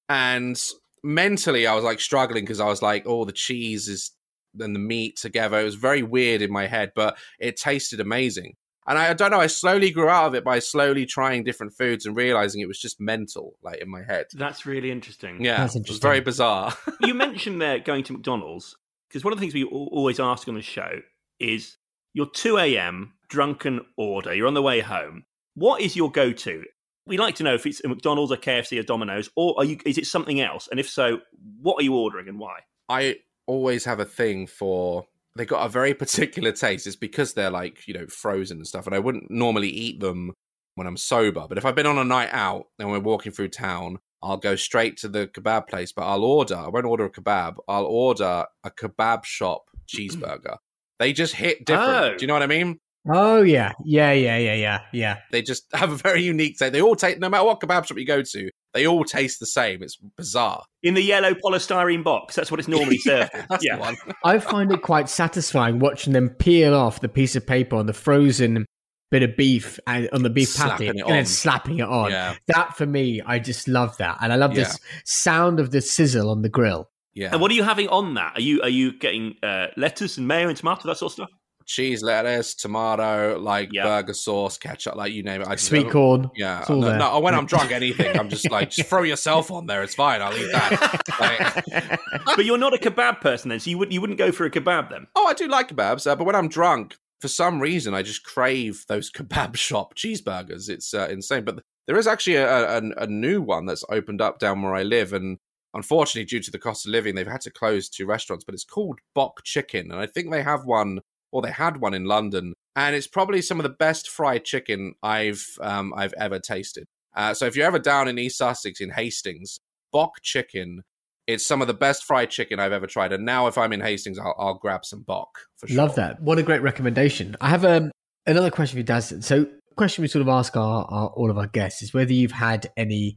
[0.08, 0.62] and
[1.02, 4.12] mentally I was like struggling because I was like, oh, the cheese is
[4.60, 5.58] and the meat together.
[5.58, 8.54] It was very weird in my head, but it tasted amazing.
[8.86, 11.72] And I, I don't know, I slowly grew out of it by slowly trying different
[11.72, 14.26] foods and realizing it was just mental, like in my head.
[14.32, 15.42] That's really interesting.
[15.44, 16.74] Yeah, That's it was very bizarre.
[17.00, 18.76] you mentioned there going to McDonald's
[19.08, 21.00] because one of the things we always ask on the show
[21.38, 21.76] is
[22.14, 23.12] your 2 a.m.
[23.28, 24.34] drunken order.
[24.34, 25.24] You're on the way home.
[25.54, 26.64] What is your go-to?
[27.06, 29.76] We like to know if it's a McDonald's, a KFC, or Domino's, or are you?
[29.84, 30.68] Is it something else?
[30.70, 31.18] And if so,
[31.60, 32.60] what are you ordering and why?
[32.88, 33.16] I
[33.46, 36.86] always have a thing for they got a very particular taste.
[36.86, 38.86] It's because they're like, you know, frozen and stuff.
[38.86, 40.32] And I wouldn't normally eat them
[40.74, 41.46] when I'm sober.
[41.48, 44.56] But if I've been on a night out and we're walking through town, I'll go
[44.56, 45.92] straight to the kebab place.
[45.92, 50.56] But I'll order, I won't order a kebab, I'll order a kebab shop cheeseburger.
[50.98, 52.14] They just hit different.
[52.14, 52.16] Oh.
[52.16, 52.78] Do you know what I mean?
[53.10, 55.16] Oh yeah, yeah, yeah, yeah, yeah, yeah.
[55.32, 56.72] They just have a very unique taste.
[56.72, 59.46] They all taste, no matter what kebab shop you go to, they all taste the
[59.46, 59.82] same.
[59.82, 60.62] It's bizarre.
[60.82, 63.34] In the yellow polystyrene box, that's what it's normally served.
[63.34, 63.44] in.
[63.50, 63.76] That's yeah.
[63.76, 63.96] the one.
[64.24, 67.92] I find it quite satisfying watching them peel off the piece of paper on the
[67.92, 68.66] frozen
[69.10, 72.10] bit of beef and on the beef patty and then slapping it on.
[72.10, 72.36] Yeah.
[72.48, 76.30] That for me, I just love that, and I love this sound of the sizzle
[76.30, 76.88] on the grill.
[77.14, 77.30] Yeah.
[77.32, 78.38] And what are you having on that?
[78.38, 81.30] Are you are you getting uh, lettuce and mayo and tomato that sort of stuff?
[81.66, 83.84] Cheese, lettuce, tomato, like Yeah.
[83.84, 85.48] burger sauce, ketchup, like you name it.
[85.48, 86.30] I just- Sweet corn.
[86.36, 86.98] Yeah, It's all no, there.
[86.98, 89.82] no, when I'm drunk, anything, I'm just like, just throw yourself on there.
[89.82, 90.20] It's fine.
[90.22, 91.02] I'll eat that.
[91.20, 92.00] Like,
[92.36, 94.50] but you're not a kebab person then, so you wouldn't you wouldn't go for a
[94.50, 95.06] kebab then.
[95.16, 98.24] oh, I do like kebabs, uh, but when I'm drunk, for some reason, I just
[98.24, 100.68] crave those kebab shop cheeseburgers.
[100.68, 101.44] It's uh, insane.
[101.44, 104.82] But there is actually a, a, a new one that's opened up down where I
[104.82, 105.38] live, and
[105.74, 108.44] unfortunately, due to the cost of living, they've had to close two restaurants.
[108.44, 111.00] But it's called Bok Chicken, and I think they have one,
[111.32, 114.94] or they had one in London, and it's probably some of the best fried chicken
[115.02, 116.84] I've um, I've ever tasted.
[117.14, 119.58] Uh, so if you're ever down in East Sussex in Hastings,
[119.92, 120.82] Bok Chicken.
[121.28, 123.80] It's some of the best fried chicken I've ever tried, and now if I'm in
[123.80, 125.76] Hastings, I'll, I'll grab some bok for sure.
[125.76, 126.20] Love that.
[126.20, 127.36] What a great recommendation.
[127.40, 127.92] I have um,
[128.26, 129.14] another question for you, Daz.
[129.24, 132.32] So, question we sort of ask our, our all of our guests is whether you've
[132.32, 133.14] had any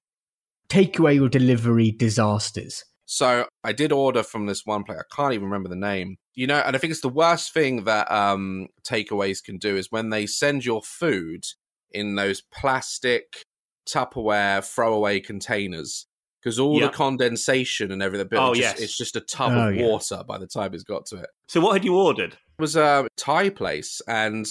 [0.69, 2.83] takeaway or delivery disasters.
[3.05, 4.99] So I did order from this one place.
[4.99, 6.17] I can't even remember the name.
[6.35, 9.91] You know, and I think it's the worst thing that um, takeaways can do is
[9.91, 11.45] when they send your food
[11.91, 13.43] in those plastic
[13.89, 16.07] Tupperware throwaway containers
[16.41, 16.87] because all Yeah.
[16.87, 18.27] the condensation and everything.
[18.33, 18.81] Oh, just, yes.
[18.81, 19.85] it's just a tub Oh, of yeah.
[19.85, 21.29] water by the time it's got to it.
[21.47, 22.33] So what had you ordered?
[22.33, 24.45] It was a Thai place and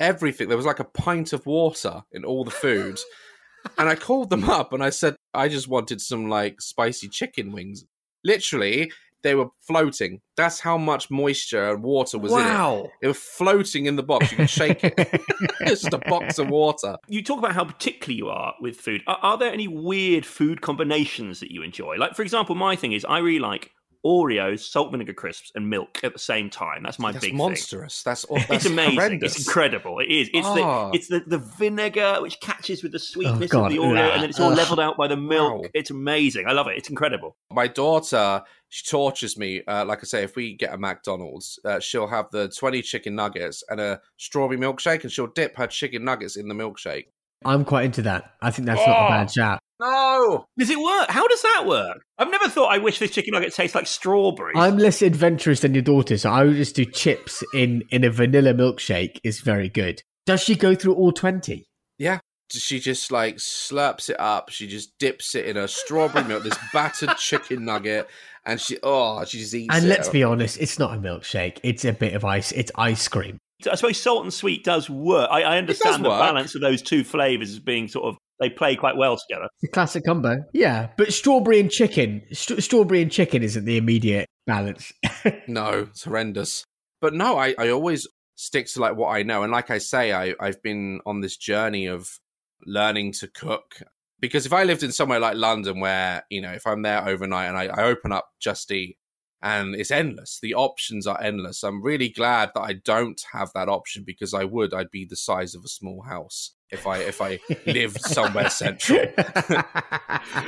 [0.00, 0.48] everything.
[0.48, 2.98] There was like a pint of water in all the food.
[3.78, 7.52] and I called them up and I said, I just wanted some like spicy chicken
[7.52, 7.84] wings.
[8.24, 8.90] Literally,
[9.22, 10.20] they were floating.
[10.36, 12.90] That's how much moisture and water was in it.
[13.02, 14.30] It was floating in the box.
[14.30, 14.94] You could shake it.
[15.60, 16.96] it's just a box of water.
[17.08, 19.02] You talk about how particular you are with food.
[19.06, 21.96] Are, are there any weird food combinations that you enjoy?
[21.96, 23.70] Like, for example, my thing is I really like
[24.06, 26.84] Oreos, salt vinegar crisps, and milk at the same time.
[26.84, 28.02] That's my that's big monstrous.
[28.02, 28.10] Thing.
[28.12, 28.94] That's, that's it's amazing.
[28.94, 29.36] Horrendous.
[29.36, 29.98] It's incredible.
[29.98, 30.30] It is.
[30.32, 30.90] It's Oh.
[30.92, 33.66] the it's the, the vinegar which catches with the sweetness God.
[33.66, 34.56] of the Oreo, and then it's all Ugh.
[34.56, 35.62] leveled out by the milk.
[35.62, 35.68] Wow.
[35.74, 36.46] It's amazing.
[36.46, 36.76] I love it.
[36.76, 37.36] It's incredible.
[37.50, 39.62] My daughter, she tortures me.
[39.66, 43.16] Uh, like I say, if we get a McDonald's, uh, she'll have the 20 chicken
[43.16, 47.06] nuggets and a strawberry milkshake, and she'll dip her chicken nuggets in the milkshake.
[47.44, 48.32] I'm quite into that.
[48.42, 49.08] I think that's not a Oh.
[49.08, 49.58] bad shout.
[49.78, 50.46] No!
[50.58, 51.10] Does it work?
[51.10, 51.98] How does that work?
[52.18, 54.54] I've never thought I wish this chicken nugget tastes like strawberries.
[54.56, 58.10] I'm less adventurous than your daughter, so I would just do chips in in a
[58.10, 59.18] vanilla milkshake.
[59.22, 60.02] Is very good.
[60.24, 61.66] Does she go through all twenty?
[61.98, 62.20] Yeah.
[62.50, 64.48] She just like slurps it up.
[64.50, 68.08] She just dips it in a strawberry milk, this battered chicken nugget,
[68.46, 69.88] and she, oh, she just eats And it.
[69.88, 71.58] let's be honest, it's not a milkshake.
[71.64, 72.52] It's a bit of ice.
[72.52, 73.38] It's ice cream.
[73.70, 75.28] I suppose salt and sweet does work.
[75.30, 76.20] I, I understand the work.
[76.20, 79.48] balance of those two flavors as being sort of they play quite well together.
[79.62, 80.44] It's a classic combo.
[80.52, 82.22] Yeah, but strawberry and chicken.
[82.32, 84.92] St- strawberry and chicken isn't the immediate balance.
[85.48, 86.64] No, it's horrendous.
[87.00, 89.42] But no, I, I always stick to like what I know.
[89.42, 92.20] And like I say, I, I've been on this journey of
[92.64, 93.82] learning to cook.
[94.20, 97.48] Because if I lived in somewhere like London where, you know, if I'm there overnight
[97.48, 98.98] and I, I open up Just Eat
[99.42, 101.62] and it's endless, the options are endless.
[101.62, 105.16] I'm really glad that I don't have that option because I would, I'd be the
[105.16, 109.04] size of a small house if I if I lived somewhere central.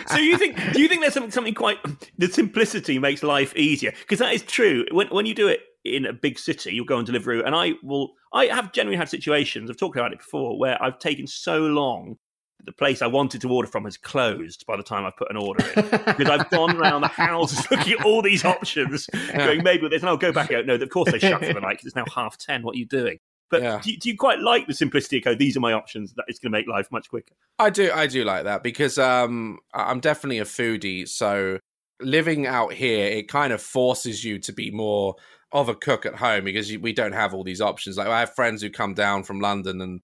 [0.08, 0.56] So you think?
[0.72, 1.78] Do you think there's something, something quite
[2.16, 3.92] the simplicity makes life easier?
[4.00, 4.84] Because that is true.
[4.90, 7.74] When when you do it in a big city, you'll go on Deliveroo, and I
[7.82, 8.12] will.
[8.32, 9.70] I have generally had situations.
[9.70, 12.16] I've talked about it before where I've taken so long.
[12.64, 15.36] The place I wanted to order from has closed by the time I've put an
[15.36, 19.06] order in because I've gone around the houses looking at all these options,
[19.36, 20.66] going maybe this, and I'll go back out.
[20.66, 22.62] No, of course they shut for the night because it's now half ten.
[22.62, 23.18] What are you doing?
[23.50, 23.80] But Yeah.
[23.82, 25.34] do, you, do you quite like the simplicity of go?
[25.34, 26.12] These are my options.
[26.14, 27.34] That is going to make life much quicker.
[27.58, 31.08] I do, I do like that because um, I'm definitely a foodie.
[31.08, 31.58] So
[32.00, 35.14] living out here, it kind of forces you to be more
[35.52, 37.96] of a cook at home because you, we don't have all these options.
[37.96, 40.00] Like I have friends who come down from London and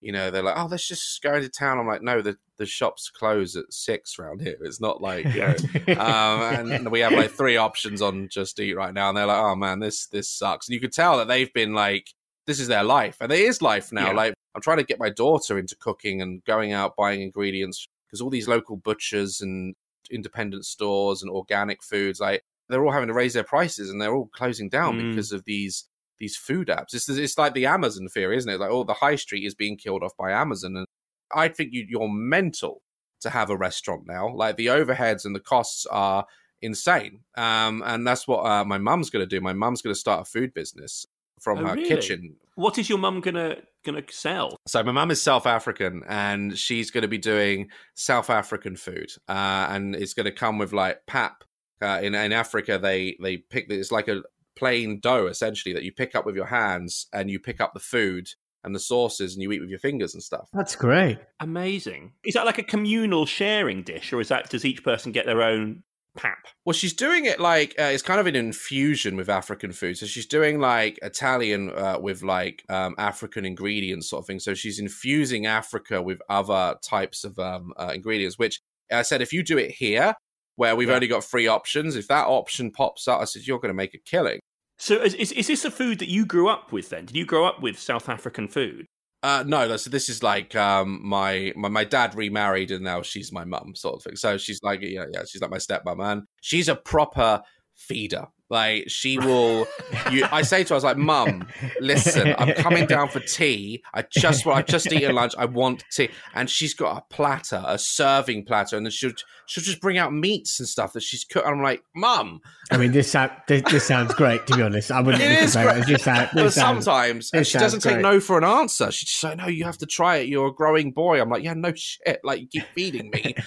[0.00, 2.66] you know they're like, "Oh, let's just go into town." I'm like, "No, the the
[2.66, 4.56] shops close at six around here.
[4.62, 5.54] It's not like you know."
[6.00, 9.42] um, and we have like three options on Just Eat right now, and they're like,
[9.42, 12.08] "Oh man, this this sucks." And you could tell that they've been like,
[12.46, 14.08] "This is their life," and it is life now.
[14.08, 14.12] Yeah.
[14.16, 18.20] Like I'm trying to get my daughter into cooking and going out buying ingredients because
[18.20, 19.74] all these local butchers and
[20.10, 24.14] independent stores and organic foods, like they're all having to raise their prices and they're
[24.14, 25.10] all closing down Mm.
[25.10, 25.87] because of these
[26.20, 26.94] these food apps.
[26.94, 28.60] It's it's like the Amazon fear, isn't it?
[28.60, 30.86] Like, oh, the high street is being killed off by Amazon, and
[31.34, 32.82] I think you, you're mental
[33.20, 34.32] to have a restaurant now.
[34.34, 36.26] Like the overheads and the costs are
[36.62, 39.40] insane, um, and that's what uh, my mum's going to do.
[39.40, 41.06] My mum's going to start a food business
[41.40, 41.88] from Oh, her really?
[41.88, 42.36] kitchen.
[42.56, 44.56] What is your mum gonna gonna sell?
[44.66, 49.10] So my mum is South African, and she's going to be doing South African food,
[49.28, 51.44] uh, and it's going to come with like pap.
[51.80, 54.22] Uh, in in Africa, they they pick it's like a
[54.58, 57.80] plain dough essentially that you pick up with your hands, and you pick up the
[57.80, 58.28] food
[58.64, 60.48] and the sauces, and you eat with your fingers and stuff.
[60.52, 61.18] That's great.
[61.40, 62.12] Amazing.
[62.24, 65.42] Is that like a communal sharing dish, or is that does each person get their
[65.42, 65.84] own
[66.16, 66.38] pap?
[66.64, 69.96] Well, she's doing it like uh, it's kind of an infusion with African food.
[69.96, 74.40] So she's doing like Italian uh, with like um, African ingredients, sort of thing.
[74.40, 78.38] So she's infusing Africa with other types of um, uh, ingredients.
[78.38, 80.14] Which I said, if you do it here,
[80.56, 80.96] where we've Yeah.
[80.96, 83.94] only got three options, if that option pops up, I said you're going to make
[83.94, 84.40] a killing.
[84.78, 86.90] So is, is is this a food that you grew up with?
[86.90, 88.86] Then did you grow up with South African food?
[89.22, 93.32] Uh, no, that's- this is like um, my, my my dad remarried and now she's
[93.32, 94.14] my mum, sort of thing.
[94.16, 97.42] So she's like, yeah, yeah, she's like my stepmom, and she's a proper
[97.76, 98.26] feeder.
[98.50, 99.66] Like she will.
[100.10, 101.46] you, I say to her, I was like, Mum,
[101.80, 103.82] listen, I'm coming down for tea.
[103.94, 105.34] I just want, I've just eaten lunch.
[105.38, 109.12] I want tea, and she's got a platter, a serving platter, and then she'll
[109.46, 111.46] she'll just bring out meats and stuff that she's cooked.
[111.46, 112.40] I'm like, Mum,
[112.70, 114.46] I mean, this sound, this, this sounds great.
[114.46, 115.22] To be honest, I wouldn't.
[115.22, 115.78] it even great.
[115.78, 115.86] It.
[115.86, 118.90] This sound, but this sounds- sometimes and she doesn't sounds take no for an answer.
[118.90, 120.28] She's just like, no, you have to try it.
[120.28, 121.20] You're a growing boy.
[121.20, 122.20] I'm like, yeah, no shit.
[122.24, 123.34] Like, you keep feeding me.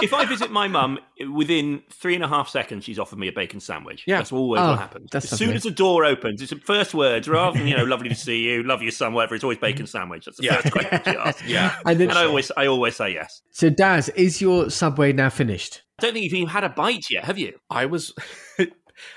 [0.00, 0.98] If I visit my mum,
[1.32, 3.91] within three and a half seconds, she's offered me a bacon sandwich.
[4.06, 4.18] Yeah.
[4.18, 5.08] that's always Oh, what happens.
[5.10, 5.56] that's as soon lovely.
[5.56, 8.42] as the door opens, it's the first words rather than you know, lovely to see
[8.42, 9.34] you, love your son, whatever.
[9.34, 10.24] It's always bacon sandwich.
[10.26, 10.60] That's the Yeah.
[10.60, 11.42] first question she asks.
[11.46, 11.76] yeah.
[11.86, 13.42] And then, And I always, I always say yes.
[13.50, 15.82] so, Daz, is your subway now finished?
[15.98, 17.58] I don't think you've even had a bite yet, have you?
[17.70, 18.12] I was.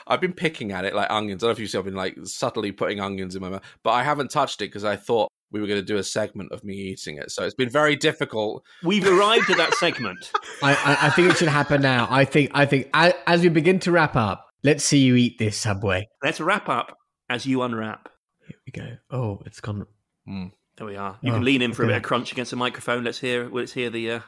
[0.07, 1.43] I've been picking at it like onions.
[1.43, 1.79] I don't know if you've seen.
[1.79, 4.83] I've been like subtly putting onions in my mouth, but I haven't touched it because
[4.83, 7.29] I thought we were going to do a segment of me eating it.
[7.31, 8.63] So it's been very difficult.
[8.83, 10.31] We've arrived at that segment.
[10.63, 12.07] I, I, I think it should happen now.
[12.09, 15.37] I think, I think, as, as we begin to wrap up, let's see you eat
[15.37, 16.07] this subway.
[16.23, 16.97] Let's wrap up
[17.29, 18.09] as you unwrap.
[18.47, 18.97] Here we go.
[19.11, 19.85] Oh, it's gone.
[20.25, 21.17] There we are.
[21.21, 23.03] You Oh, can lean in for a bit of crunch against the microphone.
[23.03, 23.47] Let's hear.
[23.49, 24.11] Let's hear the.
[24.11, 24.19] Uh...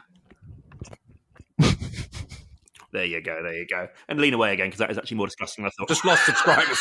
[2.90, 3.42] There you go.
[3.42, 3.86] There you go.
[4.08, 5.88] And lean away again because that is actually more disgusting than I thought.
[5.88, 6.78] Just lost subscribers.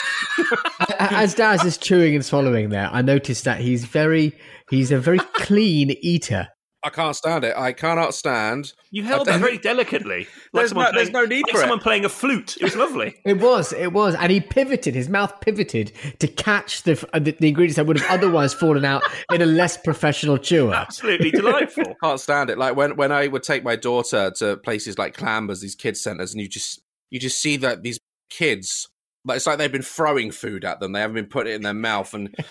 [1.00, 4.32] As Daz is chewing and swallowing there, I noticed that he's very
[4.70, 6.48] he's a very clean eater.
[6.84, 7.56] I can't stand it.
[7.58, 8.72] I cannot stand.
[8.92, 10.20] You held it very delicately.
[10.20, 11.62] Like There's no- someone there's no need like for it.
[11.62, 12.56] someone playing a flute.
[12.58, 13.16] It was lovely.
[13.26, 14.94] It was, it was, and he pivoted.
[14.96, 18.86] His mouth pivoted to catch the uh, the, the ingredients that would have otherwise fallen
[18.86, 19.02] out
[19.34, 20.74] in a less professional chewer.
[20.74, 21.96] Absolutely delightful.
[22.04, 22.58] Can't stand it.
[22.58, 26.34] Like when when I would take my daughter to places like Clambers, these kids centers,
[26.34, 28.00] and you just you just see that these
[28.30, 28.88] kids,
[29.26, 30.92] like it's like they've been throwing food at them.
[30.92, 32.46] They haven't been putting it in their mouth, and you-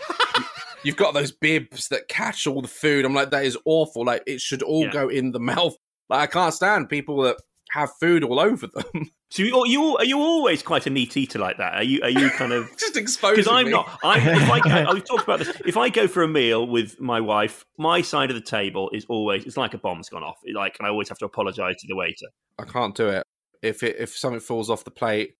[0.86, 3.04] you've got those bibs that catch all the food.
[3.04, 4.04] I'm like, that is awful.
[4.04, 4.92] Like it should all Yeah.
[4.92, 5.74] go in the mouth.
[6.08, 7.36] Like I can't stand people that
[7.72, 9.10] have food all over them.
[9.28, 11.74] So you, are you are you always quite a neat eater like that?
[11.74, 13.72] Are you are you kind of just exposing because I'm me.
[13.72, 13.98] not.
[14.04, 15.50] I, if I, go- I've talked about this.
[15.66, 19.04] If I go for a meal with my wife, my side of the table is
[19.08, 20.36] always it's like a bomb's gone off.
[20.54, 22.26] Like, and I always have to apologise to the waiter.
[22.56, 23.24] I can't do it.
[23.62, 25.34] If it if something falls off the plate,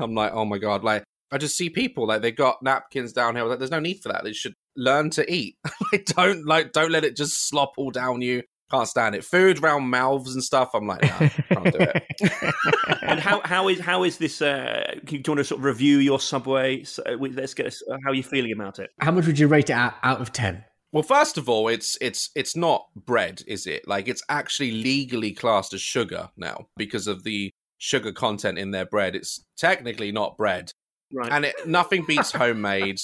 [0.00, 0.82] I'm like, oh my god!
[0.82, 3.44] Like I just see people like they got napkins down here.
[3.44, 4.24] Like, there's no need for that.
[4.24, 5.56] They should learn to eat.
[5.92, 8.42] like don't like don't let it just slop all down you.
[8.70, 9.22] Can't stand it.
[9.22, 10.70] Food round mouths and stuff.
[10.72, 12.54] I'm like, nah, can't do it.
[13.02, 14.40] And how how is how is this?
[14.40, 16.82] Uh, do you want to sort of review your subway?
[16.84, 18.90] So, uh, let's get us, uh, how are you feeling about it?
[19.00, 20.64] How much would you rate it out, out of ten?
[20.92, 23.86] Well, first of all, it's it's it's not bread, is it?
[23.86, 28.86] Like it's actually legally classed as sugar now because of the sugar content in their
[28.86, 29.14] bread.
[29.14, 30.70] It's technically not bread.
[31.14, 31.30] Right.
[31.30, 32.96] and it, nothing beats homemade,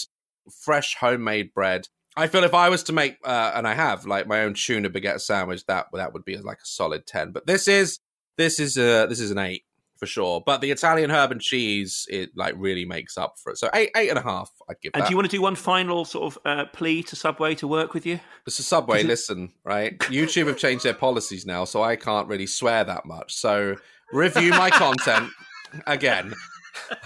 [0.50, 1.88] fresh homemade bread.
[2.16, 4.90] I feel if I was to make, uh, and I have like my own tuna
[4.90, 7.30] baguette sandwich, that that would be like a solid ten.
[7.30, 8.00] But this is
[8.36, 9.64] this is a this is an eight
[9.98, 10.42] for sure.
[10.44, 13.58] But the Italian herb and cheese, it like really makes up for it.
[13.58, 15.08] So eight eight and a half, I'd give and that.
[15.08, 17.94] do you want to do one final sort of uh, plea to Subway to work
[17.94, 18.20] with you?
[18.46, 19.02] It's a Subway.
[19.02, 19.98] Listen, right?
[19.98, 23.34] YouTube have changed their policies now, so I can't really swear that much.
[23.34, 23.76] So
[24.12, 25.30] review my content
[25.86, 26.32] again.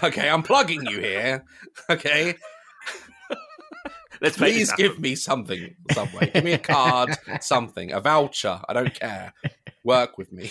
[0.01, 1.43] Okay, I'm plugging you here.
[1.89, 2.35] Okay,
[4.23, 5.75] Let's please this give me something.
[5.91, 8.61] Subway, give me a card, something, a voucher.
[8.67, 9.33] I don't care.
[9.83, 10.49] Work with me.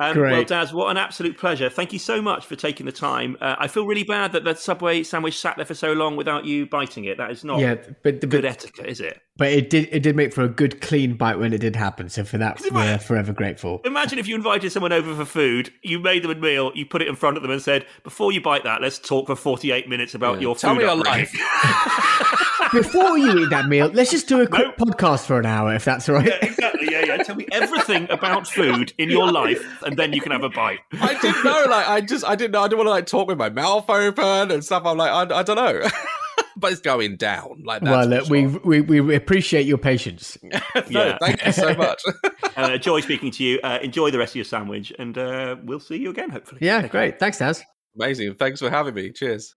[0.00, 0.48] Um, well, Great.
[0.48, 1.70] Daz, what an absolute pleasure.
[1.70, 3.36] Thank you so much for taking the time.
[3.40, 6.44] Uh, I feel really bad that the Subway sandwich sat there for so long without
[6.44, 7.16] you biting it.
[7.16, 9.20] That is not Yeah, but good but, etiquette, is it?
[9.36, 12.08] but it did it did make for a good clean bite when it did happen.
[12.08, 13.80] So for that, we're forever grateful.
[13.84, 17.02] Imagine if you invited someone over for food, you made them a meal, you put
[17.02, 19.88] it in front of them and said, before you bite that, let's talk for 48
[19.88, 20.40] minutes about Yeah.
[20.40, 21.32] your Tell food me your life.
[22.72, 25.84] Before you eat that meal, let's just do a quick podcast for an hour, if
[25.84, 26.26] that's all right.
[26.26, 26.88] Yeah, exactly.
[26.90, 27.16] Yeah, yeah.
[27.22, 30.80] Tell me everything about food in your life, and then you can have a bite.
[30.92, 31.64] I didn't know.
[31.68, 32.62] Like, I just, I didn't know.
[32.62, 34.84] I didn't want to like talk with my mouth open and stuff.
[34.86, 35.82] I'm like, I, I don't know.
[36.56, 37.62] but it's going down.
[37.64, 38.60] Like, that's well, look, we, sure.
[38.64, 40.38] we we appreciate your patience.
[40.42, 41.18] no, Yeah.
[41.20, 42.02] thank you so much.
[42.56, 43.58] Uh, joy speaking to you.
[43.64, 46.60] Uh, enjoy the rest of your sandwich, and uh, we'll see you again, hopefully.
[46.62, 47.00] Yeah, Take care.
[47.00, 47.18] great.
[47.18, 47.64] Thanks, Daz.
[47.96, 48.36] Amazing.
[48.36, 49.10] Thanks for having me.
[49.10, 49.56] Cheers.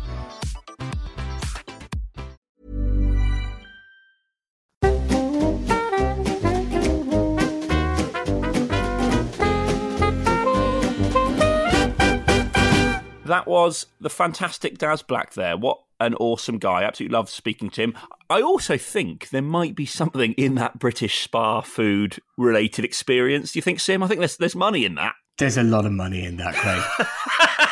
[13.31, 15.55] That was the fantastic Daz Black there.
[15.55, 16.83] What an awesome guy.
[16.83, 17.93] Absolutely loved speaking to him.
[18.29, 23.53] I also think there might be something in that British spa food related experience.
[23.53, 24.03] Do you think, Sim?
[24.03, 25.13] I think there's, there's money in that.
[25.37, 27.69] There's a lot of money in that, Craig.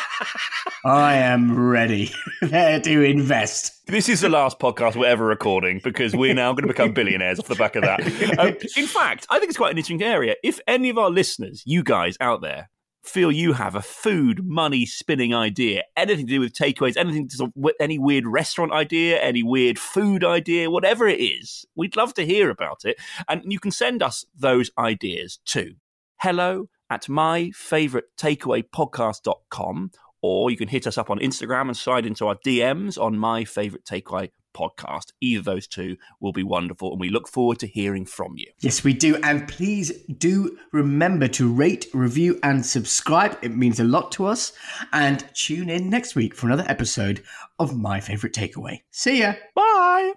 [0.86, 3.86] I am ready there to invest.
[3.86, 7.38] This is the last podcast we're ever recording because we're now going to become billionaires
[7.38, 8.00] off the back of that.
[8.38, 10.36] Um, in fact, I think it's quite an interesting area.
[10.42, 12.70] If any of our listeners, you guys out there,
[13.02, 17.36] feel you have a food money spinning idea, anything to do with takeaways, anything to
[17.36, 22.26] sort any weird restaurant idea, any weird food idea, whatever it is, we'd love to
[22.26, 22.98] hear about it.
[23.28, 25.74] And you can send us those ideas too.
[26.20, 29.90] hello at myfavoritetakeawaypodcast.com
[30.22, 33.44] or you can hit us up on Instagram and slide into our DMs on My
[33.44, 35.12] Favorite Takeaway podcast.
[35.20, 38.50] Either of those two will be wonderful, and we look forward to hearing from you.
[38.60, 39.16] Yes, we do.
[39.22, 43.38] And please do remember to rate, review, and subscribe.
[43.42, 44.52] It means a lot to us.
[44.92, 47.22] And tune in next week for another episode
[47.58, 48.80] of My Favorite Takeaway.
[48.90, 49.34] See ya.
[49.54, 50.14] Bye.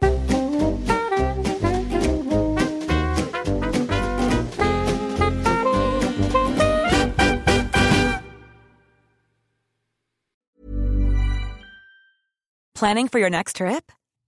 [12.75, 13.93] Planning for your next trip?